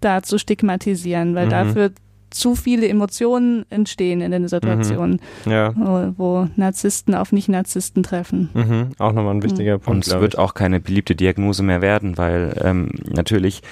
[0.00, 1.50] da zu stigmatisieren, weil mhm.
[1.50, 1.90] dafür
[2.30, 5.50] zu viele Emotionen entstehen in den Situationen, mhm.
[5.50, 5.74] ja.
[5.76, 8.50] wo, wo, Narzissten auf Nicht-Narzissten treffen.
[8.54, 8.88] Mhm.
[8.98, 9.80] Auch nochmal ein wichtiger mhm.
[9.80, 10.06] Punkt.
[10.06, 13.62] Und es wird auch keine beliebte Diagnose mehr werden, weil ähm, natürlich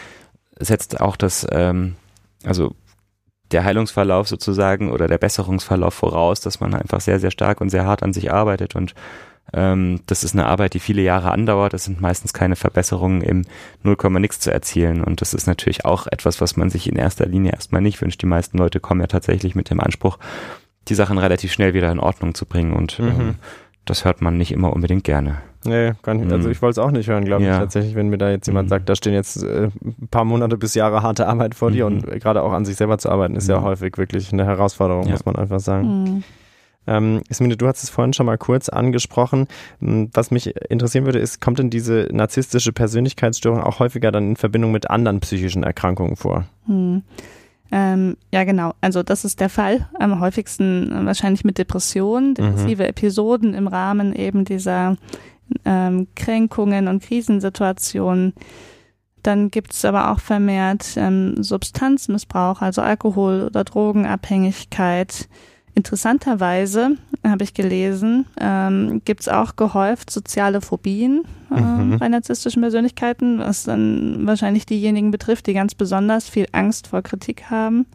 [0.59, 1.95] setzt auch das, ähm,
[2.45, 2.75] also
[3.51, 7.87] der Heilungsverlauf sozusagen oder der Besserungsverlauf voraus, dass man einfach sehr, sehr stark und sehr
[7.87, 8.95] hart an sich arbeitet und
[9.53, 11.73] ähm, das ist eine Arbeit, die viele Jahre andauert.
[11.73, 13.45] Das sind meistens keine Verbesserungen im
[13.83, 15.03] 0, nix zu erzielen.
[15.03, 18.21] Und das ist natürlich auch etwas, was man sich in erster Linie erstmal nicht wünscht.
[18.21, 20.19] Die meisten Leute kommen ja tatsächlich mit dem Anspruch,
[20.89, 22.75] die Sachen relativ schnell wieder in Ordnung zu bringen.
[22.75, 23.09] Und mhm.
[23.09, 23.35] ähm,
[23.85, 25.41] das hört man nicht immer unbedingt gerne.
[25.69, 26.53] Nee, kann ich, also mhm.
[26.53, 27.53] ich wollte es auch nicht hören, glaube ja.
[27.53, 28.71] ich, tatsächlich, wenn mir da jetzt jemand mhm.
[28.71, 31.75] sagt, da stehen jetzt äh, ein paar Monate bis Jahre harte Arbeit vor mhm.
[31.75, 33.65] dir und gerade auch an sich selber zu arbeiten, ist ja mhm.
[33.65, 35.13] häufig wirklich eine Herausforderung, ja.
[35.13, 36.05] muss man einfach sagen.
[36.05, 36.25] Mhm.
[36.89, 39.47] Ähm, Ismine, du hast es vorhin schon mal kurz angesprochen.
[39.81, 44.37] Hm, was mich interessieren würde, ist, kommt denn diese narzisstische Persönlichkeitsstörung auch häufiger dann in
[44.37, 46.47] Verbindung mit anderen psychischen Erkrankungen vor?
[46.67, 47.03] Hm.
[47.71, 48.73] Ähm, ja, genau.
[48.81, 49.89] Also das ist der Fall.
[49.99, 52.89] Am häufigsten wahrscheinlich mit Depressionen, depressive mhm.
[52.89, 54.97] Episoden im Rahmen eben dieser
[55.65, 58.35] ähm, Kränkungen und Krisensituationen.
[59.23, 65.29] Dann gibt es aber auch vermehrt ähm, Substanzmissbrauch, also Alkohol- oder Drogenabhängigkeit.
[65.75, 71.23] Interessanterweise habe ich gelesen, ähm, gibt es auch gehäuft soziale Phobien
[71.55, 71.99] äh, mhm.
[71.99, 77.51] bei narzisstischen Persönlichkeiten, was dann wahrscheinlich diejenigen betrifft, die ganz besonders viel Angst vor Kritik
[77.51, 77.87] haben.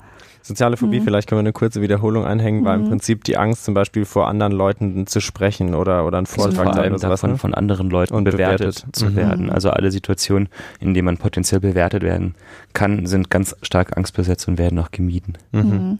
[0.45, 1.05] Soziale Phobie, mhm.
[1.05, 2.65] vielleicht können wir eine kurze Wiederholung einhängen, mhm.
[2.65, 2.89] war im mhm.
[2.89, 6.81] Prinzip die Angst zum Beispiel vor anderen Leuten zu sprechen oder, oder einen Vortrag also
[6.81, 7.21] oder sowas.
[7.21, 7.37] Davon, ne?
[7.37, 8.95] von anderen Leuten und bewertet, bewertet.
[8.95, 9.15] zu mhm.
[9.15, 9.49] werden.
[9.49, 10.49] Also alle Situationen,
[10.81, 12.35] in denen man potenziell bewertet werden
[12.73, 15.37] kann, sind ganz stark angstbesetzt und werden auch gemieden.
[15.53, 15.61] Mhm.
[15.61, 15.99] mhm.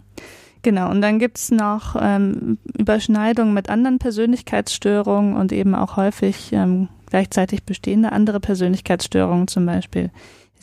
[0.62, 6.88] Genau, und dann gibt's noch ähm, Überschneidungen mit anderen Persönlichkeitsstörungen und eben auch häufig ähm,
[7.10, 10.10] gleichzeitig bestehende andere Persönlichkeitsstörungen, zum Beispiel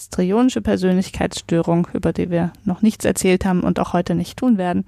[0.02, 4.86] histrionische Persönlichkeitsstörung, über die wir noch nichts erzählt haben und auch heute nicht tun werden.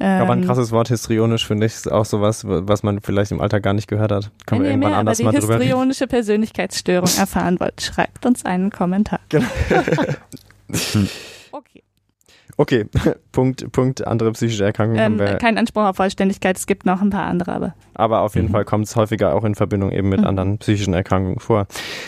[0.00, 3.40] Aber ein ähm, krasses Wort histrionisch finde ich ist auch sowas, was man vielleicht im
[3.40, 4.30] Alltag gar nicht gehört hat.
[4.46, 5.48] Können wir irgendwann anders mal drüber reden.
[5.48, 9.20] Wenn ihr histrionische Persönlichkeitsstörung erfahren wollt, schreibt uns einen Kommentar.
[9.28, 9.46] Genau.
[12.58, 12.84] okay.
[13.32, 15.20] Punkt, Punkt, andere psychische Erkrankungen.
[15.20, 17.74] Ähm, kein Anspruch auf Vollständigkeit, es gibt noch ein paar andere, aber.
[17.94, 18.52] Aber auf jeden mhm.
[18.52, 20.26] Fall kommt es häufiger auch in Verbindung eben mit mhm.
[20.26, 21.66] anderen psychischen Erkrankungen vor.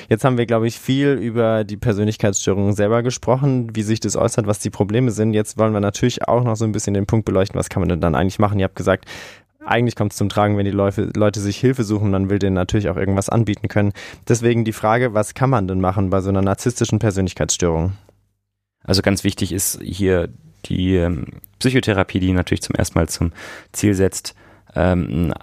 [0.08, 4.46] Jetzt haben wir, glaube ich, viel über die Persönlichkeitsstörungen selber gesprochen, wie sich das äußert,
[4.46, 5.32] was die Probleme sind.
[5.32, 7.88] Jetzt wollen wir natürlich auch noch so ein bisschen den Punkt beleuchten, was kann man
[7.88, 8.58] denn dann eigentlich machen?
[8.58, 9.06] Ihr habt gesagt,
[9.64, 12.54] eigentlich kommt es zum Tragen, wenn die Leute, Leute sich Hilfe suchen, dann will denen
[12.54, 13.92] natürlich auch irgendwas anbieten können.
[14.28, 17.92] Deswegen die Frage, was kann man denn machen bei so einer narzisstischen Persönlichkeitsstörung?
[18.84, 20.28] Also ganz wichtig ist hier
[20.66, 21.26] die ähm,
[21.58, 23.32] Psychotherapie, die natürlich zum ersten Mal zum
[23.72, 24.34] Ziel setzt,
[24.74, 25.34] ähm, ein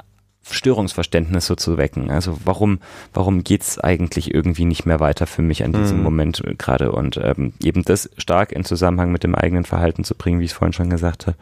[0.50, 2.10] Störungsverständnis so zu wecken.
[2.10, 2.80] Also warum,
[3.14, 6.04] warum geht's eigentlich irgendwie nicht mehr weiter für mich an diesem mhm.
[6.04, 10.40] Moment gerade und ähm, eben das stark in Zusammenhang mit dem eigenen Verhalten zu bringen,
[10.40, 11.38] wie ich es vorhin schon gesagt habe.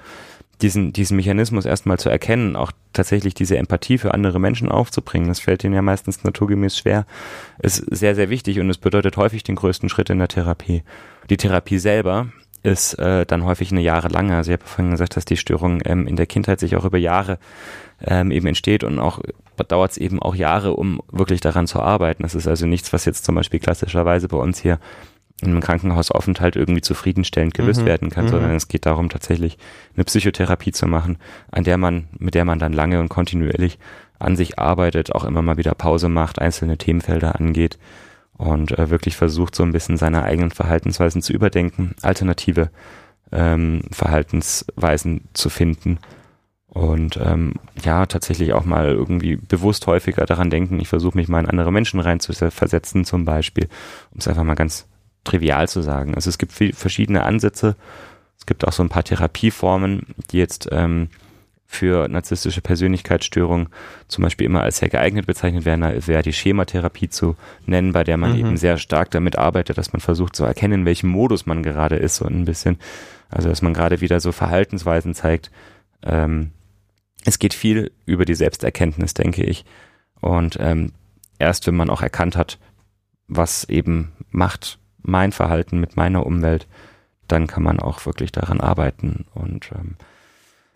[0.61, 5.41] Diesen, diesen Mechanismus erstmal zu erkennen, auch tatsächlich diese Empathie für andere Menschen aufzubringen, das
[5.41, 7.05] fällt ihnen ja meistens naturgemäß schwer,
[7.59, 10.83] ist sehr, sehr wichtig und es bedeutet häufig den größten Schritt in der Therapie.
[11.29, 12.27] Die Therapie selber
[12.65, 14.35] ist äh, dann häufig eine jahrelange.
[14.35, 16.97] Also ich habe vorhin gesagt, dass die Störung ähm, in der Kindheit sich auch über
[16.97, 17.37] Jahre
[18.03, 19.19] ähm, eben entsteht und auch
[19.67, 22.23] dauert es eben auch Jahre, um wirklich daran zu arbeiten.
[22.23, 24.79] Das ist also nichts, was jetzt zum Beispiel klassischerweise bei uns hier
[25.41, 27.85] in einem Krankenhausaufenthalt irgendwie zufriedenstellend gelöst mhm.
[27.85, 28.29] werden kann, mhm.
[28.29, 29.57] sondern es geht darum, tatsächlich
[29.95, 31.17] eine Psychotherapie zu machen,
[31.51, 33.77] an der man, mit der man dann lange und kontinuierlich
[34.17, 37.77] an sich arbeitet, auch immer mal wieder Pause macht, einzelne Themenfelder angeht
[38.37, 42.69] und äh, wirklich versucht, so ein bisschen seine eigenen Verhaltensweisen zu überdenken, alternative
[43.31, 45.99] ähm, Verhaltensweisen zu finden
[46.75, 47.53] und ähm,
[47.85, 51.71] ja, tatsächlich auch mal irgendwie bewusst häufiger daran denken, ich versuche mich mal in andere
[51.71, 53.69] Menschen rein zu versetzen zum Beispiel,
[54.11, 54.85] um es einfach mal ganz
[55.23, 56.15] trivial zu sagen.
[56.15, 57.77] Also es gibt viel, verschiedene Ansätze,
[58.37, 61.07] es gibt auch so ein paar Therapieformen, die jetzt ähm,
[61.67, 63.69] für narzisstische Persönlichkeitsstörungen
[64.07, 67.35] zum Beispiel immer als sehr geeignet bezeichnet werden, wäre die Schematherapie zu
[67.65, 68.39] nennen, bei der man mhm.
[68.39, 71.95] eben sehr stark damit arbeitet, dass man versucht zu erkennen, in welchem Modus man gerade
[71.95, 72.77] ist und ein bisschen,
[73.29, 75.51] also dass man gerade wieder so Verhaltensweisen zeigt.
[76.03, 76.51] Ähm,
[77.25, 79.65] es geht viel über die Selbsterkenntnis, denke ich.
[80.21, 80.91] Und ähm,
[81.39, 82.59] erst wenn man auch erkannt hat,
[83.27, 86.67] was eben macht mein Verhalten mit meiner Umwelt,
[87.27, 89.95] dann kann man auch wirklich daran arbeiten und ähm,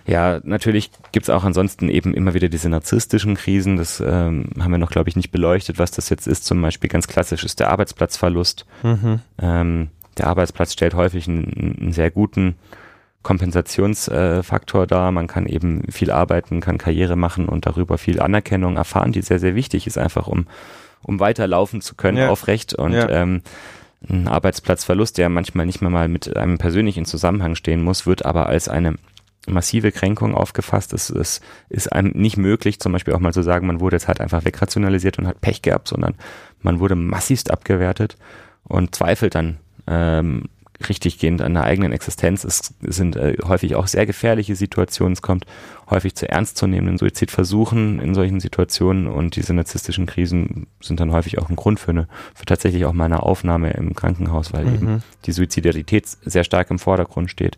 [0.09, 3.77] ja, natürlich gibt's auch ansonsten eben immer wieder diese narzisstischen Krisen.
[3.77, 6.45] Das ähm, haben wir noch, glaube ich, nicht beleuchtet, was das jetzt ist.
[6.45, 8.65] Zum Beispiel ganz klassisch ist der Arbeitsplatzverlust.
[8.81, 9.19] Mhm.
[9.39, 12.55] Ähm, der Arbeitsplatz stellt häufig einen, einen sehr guten
[13.21, 15.11] Kompensationsfaktor äh, dar.
[15.11, 19.39] Man kann eben viel arbeiten, kann Karriere machen und darüber viel Anerkennung erfahren, die sehr,
[19.39, 20.47] sehr wichtig ist, einfach um,
[21.03, 22.29] um weiterlaufen zu können, ja.
[22.29, 22.73] aufrecht.
[22.73, 23.07] Und ja.
[23.09, 23.43] ähm,
[24.09, 28.47] ein Arbeitsplatzverlust, der manchmal nicht mehr mal mit einem persönlichen Zusammenhang stehen muss, wird aber
[28.47, 28.95] als eine
[29.47, 30.93] massive Kränkung aufgefasst.
[30.93, 34.07] Es, es ist einem nicht möglich, zum Beispiel auch mal zu sagen, man wurde jetzt
[34.07, 36.15] halt einfach wegrationalisiert und hat Pech gehabt, sondern
[36.61, 38.17] man wurde massivst abgewertet
[38.63, 40.49] und zweifelt dann ähm,
[40.87, 42.43] richtiggehend an der eigenen Existenz.
[42.43, 45.13] Es sind äh, häufig auch sehr gefährliche Situationen.
[45.13, 45.45] Es kommt
[45.89, 51.49] häufig zu ernstzunehmenden Suizidversuchen in solchen Situationen und diese narzisstischen Krisen sind dann häufig auch
[51.49, 54.73] ein Grund für eine, für tatsächlich auch mal eine Aufnahme im Krankenhaus, weil mhm.
[54.73, 57.57] eben die Suizidarität sehr stark im Vordergrund steht.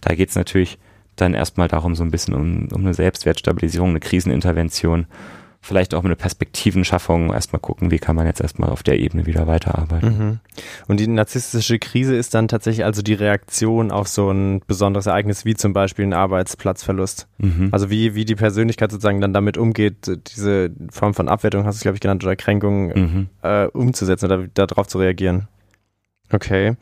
[0.00, 0.78] Da geht es natürlich
[1.20, 5.06] dann erstmal darum, so ein bisschen um, um eine Selbstwertstabilisierung, eine Krisenintervention,
[5.62, 9.46] vielleicht auch eine Perspektivenschaffung, erstmal gucken, wie kann man jetzt erstmal auf der Ebene wieder
[9.46, 10.18] weiterarbeiten.
[10.18, 10.38] Mhm.
[10.88, 15.44] Und die narzisstische Krise ist dann tatsächlich also die Reaktion auf so ein besonderes Ereignis,
[15.44, 17.28] wie zum Beispiel ein Arbeitsplatzverlust.
[17.38, 17.68] Mhm.
[17.72, 21.82] Also wie, wie die Persönlichkeit sozusagen dann damit umgeht, diese Form von Abwertung, hast du
[21.82, 23.28] glaube ich genannt, oder Kränkung mhm.
[23.42, 25.48] äh, umzusetzen oder darauf zu reagieren.
[26.32, 26.76] Okay.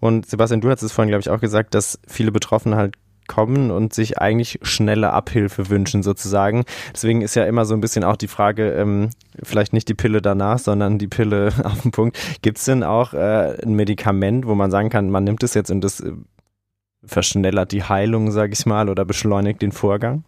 [0.00, 2.94] Und Sebastian, du hast es vorhin, glaube ich, auch gesagt, dass viele Betroffene halt
[3.28, 6.64] kommen und sich eigentlich schnelle Abhilfe wünschen sozusagen.
[6.92, 9.10] Deswegen ist ja immer so ein bisschen auch die Frage, ähm,
[9.42, 12.18] vielleicht nicht die Pille danach, sondern die Pille auf den Punkt.
[12.42, 15.70] Gibt es denn auch äh, ein Medikament, wo man sagen kann, man nimmt es jetzt
[15.70, 16.12] und das äh,
[17.04, 20.24] verschnellert die Heilung, sage ich mal, oder beschleunigt den Vorgang?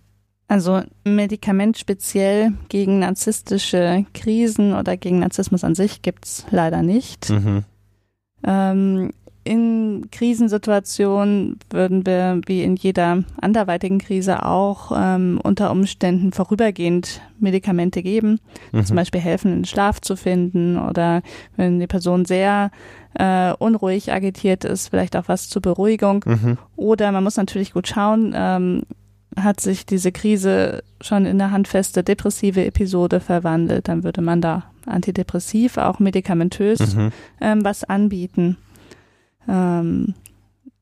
[0.47, 6.83] Also ein Medikament speziell gegen narzisstische Krisen oder gegen Narzissmus an sich gibt es leider
[6.83, 7.31] nicht.
[7.31, 7.65] Mhm.
[8.47, 9.11] Ähm,
[9.45, 18.03] in Krisensituationen würden wir, wie in jeder anderweitigen Krise auch, ähm, unter Umständen vorübergehend Medikamente
[18.03, 18.41] geben,
[18.73, 18.87] mhm.
[18.87, 21.23] zum Beispiel helfen, den Schlaf zu finden oder
[21.57, 22.71] wenn die Person sehr
[23.15, 26.25] äh, unruhig agitiert ist, vielleicht auch was zur Beruhigung.
[26.27, 26.59] Mhm.
[26.77, 28.83] Oder man muss natürlich gut schauen, ähm,
[29.37, 34.65] hat sich diese Krise schon in eine handfeste depressive Episode verwandelt, dann würde man da
[34.87, 37.13] antidepressiv, auch medikamentös Mhm.
[37.41, 38.57] ähm, was anbieten.
[39.49, 40.15] Ähm,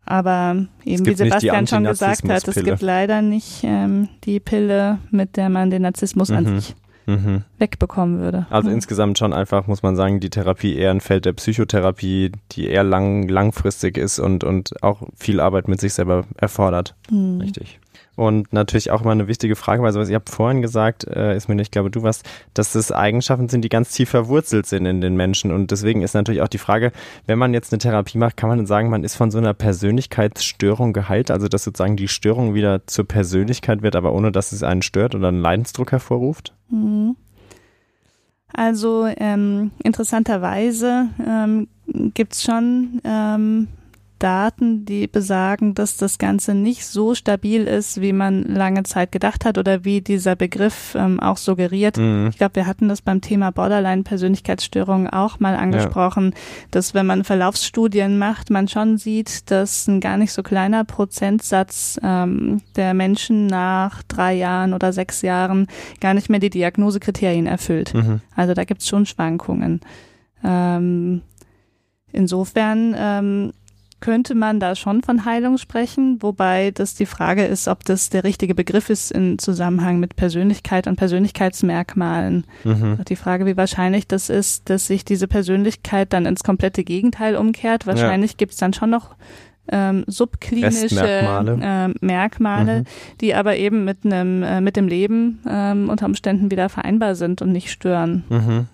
[0.05, 5.37] aber eben wie Sebastian schon gesagt hat, es gibt leider nicht ähm, die Pille, mit
[5.37, 6.59] der man den Narzissmus an Mhm.
[6.59, 6.75] sich
[7.07, 7.43] Mhm.
[7.59, 8.47] wegbekommen würde.
[8.51, 8.77] Also Mhm.
[8.77, 12.85] insgesamt schon einfach, muss man sagen, die Therapie eher ein Feld der Psychotherapie, die eher
[12.85, 16.95] lang, langfristig ist und, und auch viel Arbeit mit sich selber erfordert.
[17.11, 17.41] Mhm.
[17.41, 17.81] Richtig.
[18.15, 21.49] Und natürlich auch immer eine wichtige Frage, weil sowas, ihr habt vorhin gesagt, äh, ist
[21.49, 24.85] mir nicht, ich glaube du was, dass das Eigenschaften sind, die ganz tief verwurzelt sind
[24.85, 25.51] in den Menschen.
[25.51, 26.93] Und deswegen ist natürlich auch die Frage,
[27.27, 29.55] wenn man jetzt eine Therapie macht, kann man dann sagen, man ist von so einer
[29.55, 34.63] Persönlichkeitsstörung geheilt, also dass sozusagen die Störung wieder zur Persönlichkeit wird, aber ohne dass es
[34.63, 36.53] einen stört oder einen Leidensdruck hervorruft?
[36.69, 37.17] Mhm.
[38.53, 41.69] Also ähm, interessanterweise ähm,
[42.13, 43.69] gibt es schon ähm,
[44.23, 49.45] Daten, die besagen, dass das Ganze nicht so stabil ist, wie man lange Zeit gedacht
[49.45, 51.97] hat oder wie dieser Begriff ähm, auch suggeriert.
[51.97, 52.29] Mhm.
[52.31, 56.35] Ich glaube, wir hatten das beim Thema Borderline-Persönlichkeitsstörung auch mal angesprochen,
[56.71, 61.99] dass wenn man Verlaufsstudien macht, man schon sieht, dass ein gar nicht so kleiner Prozentsatz
[62.03, 65.67] ähm, der Menschen nach drei Jahren oder sechs Jahren
[66.01, 67.93] gar nicht mehr die Diagnosekriterien erfüllt.
[67.93, 68.21] Mhm.
[68.37, 69.81] Also da gibt es schon Schwankungen.
[70.45, 71.23] Ähm,
[72.13, 73.53] insofern ähm,
[74.03, 78.25] könnte man da schon von Heilung sprechen, wobei das die Frage ist, ob das der
[78.25, 82.45] richtige Begriff ist im Zusammenhang mit Persönlichkeit und Persönlichkeitsmerkmalen.
[82.65, 82.99] Mhm.
[83.09, 87.87] Die Frage, wie wahrscheinlich das ist, dass sich diese Persönlichkeit dann ins komplette Gegenteil umkehrt.
[87.87, 89.15] Wahrscheinlich gibt es dann schon noch
[89.69, 91.07] ähm, subklinische
[91.63, 92.85] ähm, Merkmale, Mhm.
[93.21, 97.41] die aber eben mit einem äh, mit dem Leben ähm, unter Umständen wieder vereinbar sind
[97.41, 98.25] und nicht stören.
[98.29, 98.67] Mhm.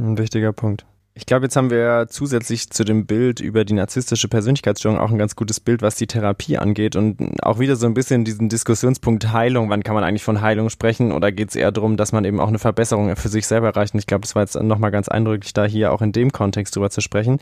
[0.00, 0.84] Ein wichtiger Punkt.
[1.14, 5.18] Ich glaube, jetzt haben wir zusätzlich zu dem Bild über die narzisstische Persönlichkeitsstörung auch ein
[5.18, 9.30] ganz gutes Bild, was die Therapie angeht und auch wieder so ein bisschen diesen Diskussionspunkt
[9.30, 9.68] Heilung.
[9.68, 12.40] Wann kann man eigentlich von Heilung sprechen oder geht es eher darum, dass man eben
[12.40, 13.92] auch eine Verbesserung für sich selber erreicht?
[13.92, 16.74] Und ich glaube, das war jetzt nochmal ganz eindrücklich, da hier auch in dem Kontext
[16.76, 17.40] drüber zu sprechen.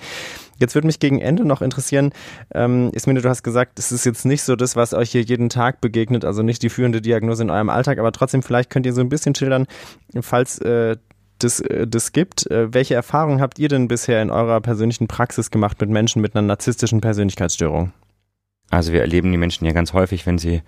[0.59, 2.12] Jetzt würde mich gegen Ende noch interessieren,
[2.53, 5.49] ähm, Ismene, du hast gesagt, es ist jetzt nicht so das, was euch hier jeden
[5.49, 8.93] Tag begegnet, also nicht die führende Diagnose in eurem Alltag, aber trotzdem vielleicht könnt ihr
[8.93, 9.68] so ein bisschen schildern,
[10.21, 10.97] falls äh,
[11.43, 12.51] das, äh, das gibt.
[12.51, 16.34] Äh, Welche Erfahrungen habt ihr denn bisher in eurer persönlichen Praxis gemacht mit Menschen mit
[16.34, 17.93] einer narzisstischen Persönlichkeitsstörung?
[18.70, 20.62] Also wir erleben die Menschen ja ganz häufig, wenn sie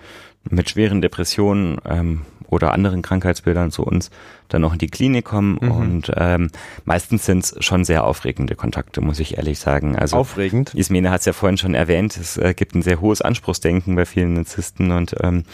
[0.50, 4.10] mit schweren Depressionen ähm, oder anderen Krankheitsbildern zu uns
[4.48, 5.70] dann auch in die Klinik kommen Mhm.
[5.70, 6.50] und ähm,
[6.84, 9.96] meistens sind es schon sehr aufregende Kontakte, muss ich ehrlich sagen.
[9.96, 10.74] Also Aufregend.
[10.74, 14.04] Ismene hat es ja vorhin schon erwähnt, es äh, gibt ein sehr hohes Anspruchsdenken bei
[14.04, 15.44] vielen Narzissten und ähm,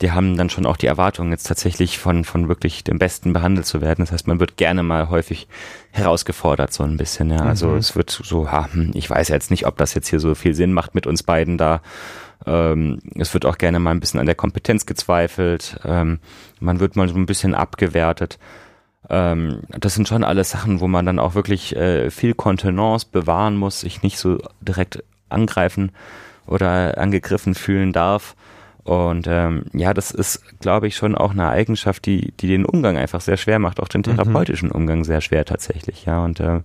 [0.00, 3.66] die haben dann schon auch die Erwartung, jetzt tatsächlich von, von wirklich dem Besten behandelt
[3.66, 4.02] zu werden.
[4.02, 5.46] Das heißt, man wird gerne mal häufig
[5.90, 7.30] herausgefordert, so ein bisschen.
[7.30, 7.40] Ja.
[7.40, 7.76] Also Mhm.
[7.76, 10.54] es wird so, ha, hm, ich weiß jetzt nicht, ob das jetzt hier so viel
[10.54, 11.82] Sinn macht mit uns beiden da.
[12.46, 15.78] Ähm, es wird auch gerne mal ein bisschen an der Kompetenz gezweifelt.
[15.84, 16.20] Ähm,
[16.60, 18.38] man wird mal so ein bisschen abgewertet.
[19.10, 23.56] Ähm, das sind schon alles Sachen, wo man dann auch wirklich äh, viel Kontenance bewahren
[23.56, 25.92] muss, sich nicht so direkt angreifen
[26.46, 28.34] oder angegriffen fühlen darf.
[28.90, 32.96] Und ähm, ja, das ist, glaube ich, schon auch eine Eigenschaft, die, die den Umgang
[32.96, 36.24] einfach sehr schwer macht, auch den therapeutischen Umgang sehr schwer tatsächlich, ja.
[36.24, 36.62] Und äh,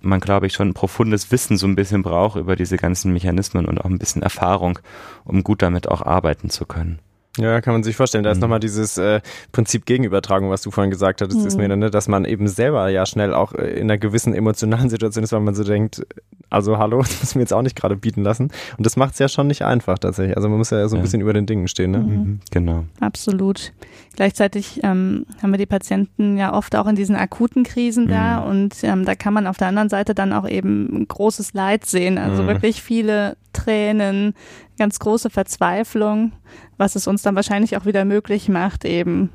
[0.00, 3.66] man, glaube ich, schon ein profundes Wissen so ein bisschen braucht über diese ganzen Mechanismen
[3.66, 4.78] und auch ein bisschen Erfahrung,
[5.24, 7.00] um gut damit auch arbeiten zu können.
[7.38, 8.24] Ja, kann man sich vorstellen.
[8.24, 8.42] Da ist Mhm.
[8.42, 9.20] nochmal dieses äh,
[9.52, 11.46] Prinzip Gegenübertragung, was du vorhin gesagt hattest, Mhm.
[11.46, 14.90] ist mir, ne, dass man eben selber ja schnell auch äh, in einer gewissen emotionalen
[14.90, 16.04] Situation ist, weil man so denkt,
[16.50, 18.50] also hallo, das muss mir jetzt auch nicht gerade bieten lassen.
[18.76, 20.36] Und das macht es ja schon nicht einfach tatsächlich.
[20.36, 21.02] Also man muss ja so ein Ja.
[21.02, 21.90] bisschen über den Dingen stehen.
[21.92, 21.98] Ne?
[21.98, 22.40] Mhm.
[22.50, 22.84] Genau.
[23.00, 23.72] Absolut.
[24.16, 28.46] Gleichzeitig ähm, haben wir die Patienten ja oft auch in diesen akuten Krisen da Mhm.
[28.50, 32.18] und ähm, da kann man auf der anderen Seite dann auch eben großes Leid sehen.
[32.18, 32.48] Also Mhm.
[32.48, 34.34] wirklich viele Tränen,
[34.78, 36.32] ganz große Verzweiflung,
[36.76, 39.30] was es uns dann wahrscheinlich auch wieder möglich macht, eben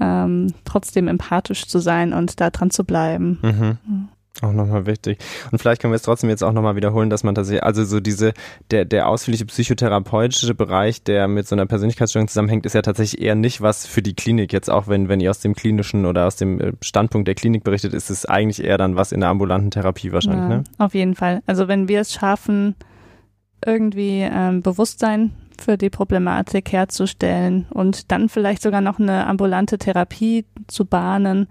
[0.00, 3.38] ähm, trotzdem empathisch zu sein und da dran zu bleiben.
[3.42, 4.08] Mhm.
[4.42, 5.18] Auch nochmal wichtig.
[5.50, 8.00] Und vielleicht können wir es trotzdem jetzt auch nochmal wiederholen, dass man tatsächlich, also so
[8.00, 8.34] diese,
[8.70, 13.34] der, der ausführliche psychotherapeutische Bereich, der mit so einer Persönlichkeitsstörung zusammenhängt, ist ja tatsächlich eher
[13.34, 14.52] nicht was für die Klinik.
[14.52, 17.64] Jetzt auch wenn, wenn ihr aus dem klinischen oder aus dem äh, Standpunkt der Klinik
[17.64, 20.64] berichtet, ist es eigentlich eher dann was in der ambulanten Therapie wahrscheinlich, Ja, ne?
[20.76, 21.42] Auf jeden Fall.
[21.46, 22.74] Also wenn wir es schaffen,
[23.66, 30.44] irgendwie ähm, Bewusstsein für die Problematik herzustellen und dann vielleicht sogar noch eine ambulante Therapie
[30.66, 31.48] zu bahnen,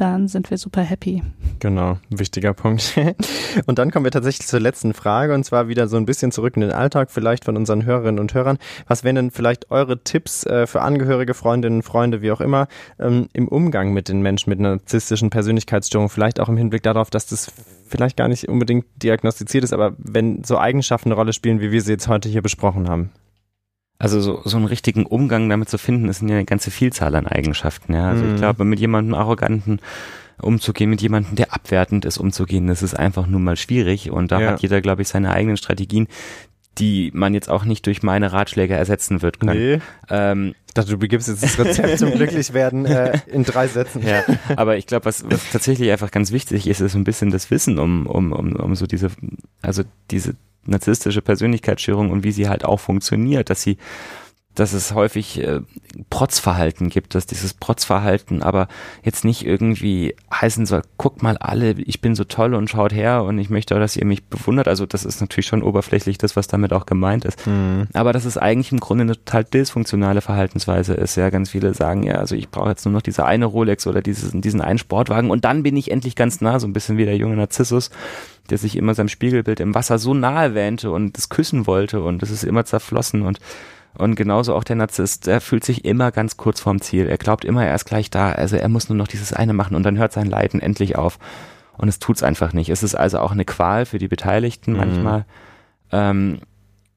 [0.00, 1.22] dann sind wir super happy.
[1.58, 2.96] Genau, wichtiger Punkt.
[3.66, 6.54] und dann kommen wir tatsächlich zur letzten Frage und zwar wieder so ein bisschen zurück
[6.56, 8.58] in den Alltag, vielleicht von unseren Hörerinnen und Hörern.
[8.86, 12.68] Was wären denn vielleicht eure Tipps äh, für Angehörige, Freundinnen, Freunde, wie auch immer,
[12.98, 16.08] ähm, im Umgang mit den Menschen mit narzisstischen Persönlichkeitsstörung?
[16.08, 17.50] Vielleicht auch im Hinblick darauf, dass das
[17.88, 21.82] vielleicht gar nicht unbedingt diagnostiziert ist, aber wenn so Eigenschaften eine Rolle spielen, wie wir
[21.82, 23.10] sie jetzt heute hier besprochen haben.
[24.00, 27.94] Also so, so einen richtigen Umgang damit zu finden, ist eine ganze Vielzahl an Eigenschaften.
[27.94, 28.08] Ja.
[28.08, 28.30] Also Mhm.
[28.30, 29.80] ich glaube, mit jemandem arroganten
[30.40, 32.68] umzugehen, mit jemandem, der abwertend ist, umzugehen.
[32.68, 34.50] Das ist einfach nur mal schwierig und da Ja.
[34.52, 36.06] hat jeder, glaube ich, seine eigenen Strategien,
[36.78, 39.58] die man jetzt auch nicht durch meine Ratschläge ersetzen wird können.
[39.58, 39.80] Nee.
[40.10, 44.06] Ähm, Ich dachte, du begibst jetzt das Rezept zum Glücklichwerden äh, in drei Sätzen.
[44.06, 44.22] ja,
[44.54, 47.50] aber ich glaube, was, was tatsächlich einfach ganz wichtig ist, ist so ein bisschen das
[47.50, 49.10] Wissen um, um, um, um so diese,
[49.60, 49.82] also
[50.12, 50.36] diese
[50.68, 53.78] narzisstische Persönlichkeitsstörung und wie sie halt auch funktioniert, dass sie
[54.58, 55.60] dass es häufig äh,
[56.10, 58.68] Protzverhalten gibt, dass dieses Protzverhalten aber
[59.04, 63.22] jetzt nicht irgendwie heißen soll, guckt mal alle, ich bin so toll und schaut her
[63.22, 64.66] und ich möchte, dass ihr mich bewundert.
[64.66, 67.46] Also das ist natürlich schon oberflächlich das, was damit auch gemeint ist.
[67.46, 67.86] Mhm.
[67.92, 71.16] Aber dass es eigentlich im Grunde eine total dysfunktionale Verhaltensweise ist.
[71.16, 74.02] Ja, ganz viele sagen ja, also ich brauche jetzt nur noch diese eine Rolex oder
[74.02, 77.04] dieses, diesen einen Sportwagen und dann bin ich endlich ganz nah, so ein bisschen wie
[77.04, 77.90] der junge Narzissus,
[78.50, 82.22] der sich immer seinem Spiegelbild im Wasser so nahe wähnte und das küssen wollte und
[82.22, 83.38] das ist immer zerflossen und
[83.96, 87.06] und genauso auch der Narzisst, der fühlt sich immer ganz kurz vorm Ziel.
[87.06, 88.30] Er glaubt immer, er ist gleich da.
[88.32, 91.18] Also er muss nur noch dieses eine machen und dann hört sein Leiden endlich auf.
[91.76, 92.68] Und es tut's einfach nicht.
[92.70, 94.76] Es ist also auch eine Qual für die Beteiligten Mhm.
[94.78, 95.24] manchmal,
[95.92, 96.38] ähm,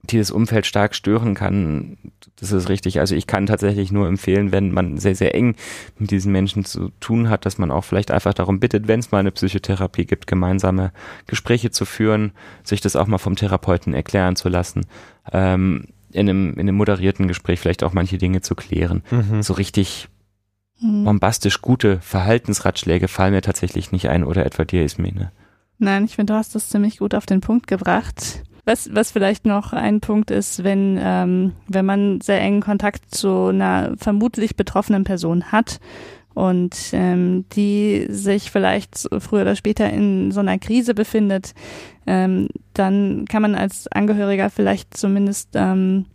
[0.04, 1.98] die das Umfeld stark stören kann.
[2.40, 3.00] Das ist richtig.
[3.00, 5.56] Also ich kann tatsächlich nur empfehlen, wenn man sehr, sehr eng
[6.00, 9.12] mit diesen Menschen zu tun hat, dass man auch vielleicht einfach darum bittet, wenn es
[9.12, 10.92] mal eine Psychotherapie gibt, gemeinsame
[11.28, 12.32] Gespräche zu führen,
[12.64, 14.88] sich das auch mal vom Therapeuten erklären zu lassen.
[15.32, 19.04] Ähm, in einem, in einem moderierten Gespräch vielleicht auch manche Dinge zu klären.
[19.12, 19.42] Mhm.
[19.42, 20.08] So richtig
[20.80, 21.04] Hm.
[21.04, 25.32] bombastisch gute Verhaltensratschläge fallen mir tatsächlich nicht ein oder etwa dir, Ismene.
[25.78, 28.44] Nein, ich finde, du hast das ziemlich gut auf den Punkt gebracht.
[28.66, 33.48] Was, was vielleicht noch ein Punkt ist, wenn, ähm, wenn man sehr engen Kontakt zu
[33.48, 35.80] einer vermutlich betroffenen Person hat
[36.34, 41.54] und ähm, die sich vielleicht so früher oder später in so einer Krise befindet,
[42.08, 46.06] ähm, dann kann man als Angehöriger vielleicht zumindest ähm,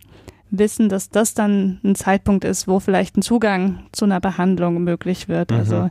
[0.49, 5.27] wissen, dass das dann ein Zeitpunkt ist, wo vielleicht ein Zugang zu einer Behandlung möglich
[5.27, 5.51] wird.
[5.51, 5.57] Mhm.
[5.57, 5.89] Also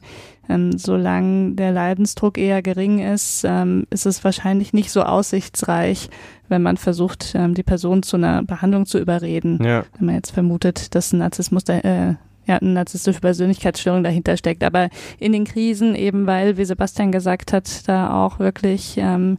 [0.49, 6.09] ähm, solange der Leidensdruck eher gering ist, ähm, ist es wahrscheinlich nicht so aussichtsreich,
[6.49, 9.63] wenn man versucht, ähm, die Person zu einer Behandlung zu überreden.
[9.63, 9.85] Ja.
[9.99, 12.15] Wenn man jetzt vermutet, dass ein Narzissmus, da, äh,
[12.47, 14.63] ja, eine narzisstische Persönlichkeitsstörung dahinter steckt.
[14.63, 14.89] Aber
[15.19, 19.39] in den Krisen eben, weil, wie Sebastian gesagt hat, da auch wirklich ähm,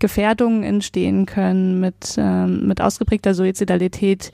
[0.00, 4.32] Gefährdungen entstehen können mit, ähm, mit ausgeprägter Suizidalität,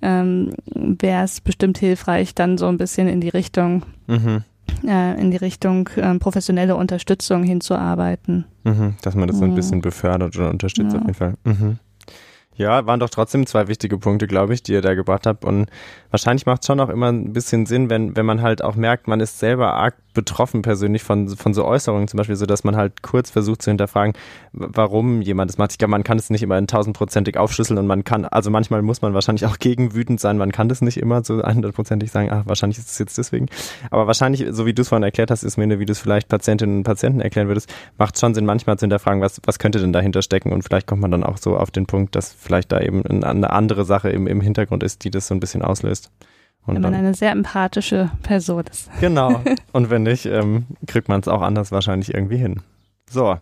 [0.00, 4.44] ähm, wäre es bestimmt hilfreich, dann so ein bisschen in die Richtung Mhm.
[4.86, 8.44] äh, in die Richtung ähm, professionelle Unterstützung hinzuarbeiten.
[8.64, 8.94] Mhm.
[9.02, 10.98] Dass man das so ein bisschen befördert oder unterstützt Ja.
[11.00, 11.34] auf jeden Fall.
[11.44, 11.78] Mhm.
[12.54, 15.44] Ja, waren doch trotzdem zwei wichtige Punkte, glaube ich, die ihr da gebracht habt.
[15.44, 15.66] Und
[16.10, 19.06] wahrscheinlich macht es schon auch immer ein bisschen Sinn, wenn, wenn man halt auch merkt,
[19.06, 22.74] man ist selber arg betroffen persönlich von, von so Äußerungen, zum Beispiel so, dass man
[22.74, 24.14] halt kurz versucht zu hinterfragen,
[24.52, 25.70] warum jemand das macht.
[25.70, 28.82] Ich glaube, man kann es nicht immer in tausendprozentig aufschlüsseln und man kann, also manchmal
[28.82, 30.38] muss man wahrscheinlich auch gegen wütend sein.
[30.38, 33.46] Man kann das nicht immer so hundertprozentig sagen, ach, wahrscheinlich ist es jetzt deswegen.
[33.92, 36.28] Aber wahrscheinlich, so wie du es vorhin erklärt hast, ist mir, wie du es vielleicht
[36.28, 39.92] Patientinnen und Patienten erklären würdest, macht schon Sinn, manchmal zu hinterfragen, was, was könnte denn
[39.92, 42.80] dahinter stecken und vielleicht kommt man dann auch so auf den Punkt, dass vielleicht da
[42.80, 46.10] eben ein- eine andere Sache im, im Hintergrund ist, die das so ein bisschen auslöst.
[46.68, 48.90] Und wenn man dann, eine sehr empathische Person ist.
[49.00, 49.40] genau.
[49.72, 52.62] Und wenn nicht, ähm, kriegt man es auch anders wahrscheinlich irgendwie hin.
[53.10, 53.36] So,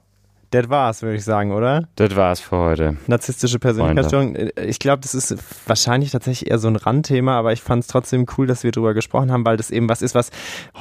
[0.62, 1.88] das war's, würde ich sagen, oder?
[1.96, 2.96] Das war's für heute.
[3.06, 4.34] Narzisstische Persönlichkeitsstörung.
[4.36, 5.36] Äh, Ich glaube, das ist
[5.66, 8.94] wahrscheinlich tatsächlich eher so ein Randthema, aber ich fand es trotzdem cool, dass wir drüber
[8.94, 10.30] gesprochen haben, weil das eben was ist, was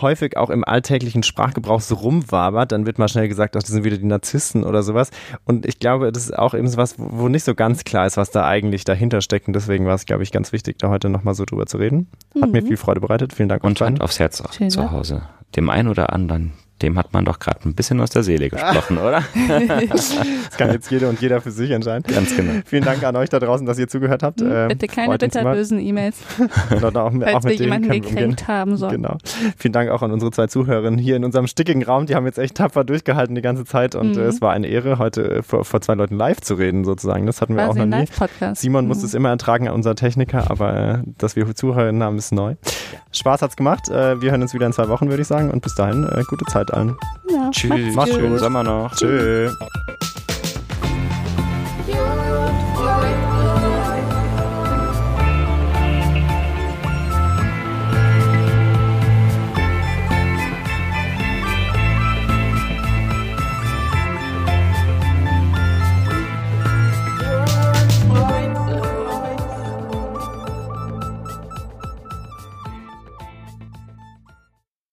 [0.01, 2.71] häufig auch im alltäglichen Sprachgebrauch so rumwabert.
[2.71, 5.11] Dann wird mal schnell gesagt, ach, das sind wieder die Narzissten oder sowas.
[5.45, 8.17] Und ich glaube, das ist auch eben so was, wo nicht so ganz klar ist,
[8.17, 9.47] was da eigentlich dahinter steckt.
[9.47, 12.07] Und deswegen war es, glaube ich, ganz wichtig, da heute nochmal so drüber zu reden.
[12.41, 12.67] Hat mir Mhm.
[12.67, 13.33] viel Freude bereitet.
[13.33, 13.63] Vielen Dank.
[13.63, 14.91] Und Hand aufs Herz auch Schön, zu ne?
[14.91, 15.21] Hause.
[15.55, 18.97] Dem einen oder anderen, dem hat man doch gerade ein bisschen aus der Seele gesprochen,
[18.97, 19.23] oder?
[19.89, 22.03] Das kann jetzt jeder und jeder für sich entscheiden.
[22.13, 22.61] Ganz genau.
[22.65, 24.41] Vielen Dank an euch da draußen, dass ihr zugehört habt.
[24.41, 26.17] Ähm, Bitte keine bitterbösen E-Mails,
[26.83, 29.01] Oder auch, mit- auch falls wir jemanden gekränkt haben sollen.
[29.01, 29.17] Genau.
[29.57, 32.05] Vielen Dank auch an unsere zwei Zuhörerinnen hier in unserem stickigen Raum.
[32.05, 34.21] Die haben jetzt echt tapfer durchgehalten die ganze Zeit und Mhm.
[34.21, 37.25] äh, es war eine Ehre, heute äh, vor, vor zwei Leuten live zu reden sozusagen.
[37.25, 37.95] Das hatten wir auch Quasi noch ein nie.
[37.97, 38.61] Live-Podcast.
[38.61, 39.05] Simon muss Mhm.
[39.05, 42.55] es immer ertragen, unser Techniker, aber äh, dass wir Zuhörerinnen haben, ist neu.
[43.11, 43.89] Spaß hat's gemacht.
[43.89, 45.51] Äh, wir hören uns wieder in zwei Wochen, würde ich sagen.
[45.51, 46.97] Und bis dahin, äh, gute Zeit Zeit an.
[47.29, 47.95] Ja, Tschüss.
[47.95, 48.37] Macht's schön.
[48.37, 48.93] Sommer noch.
[48.95, 49.55] Tschüss.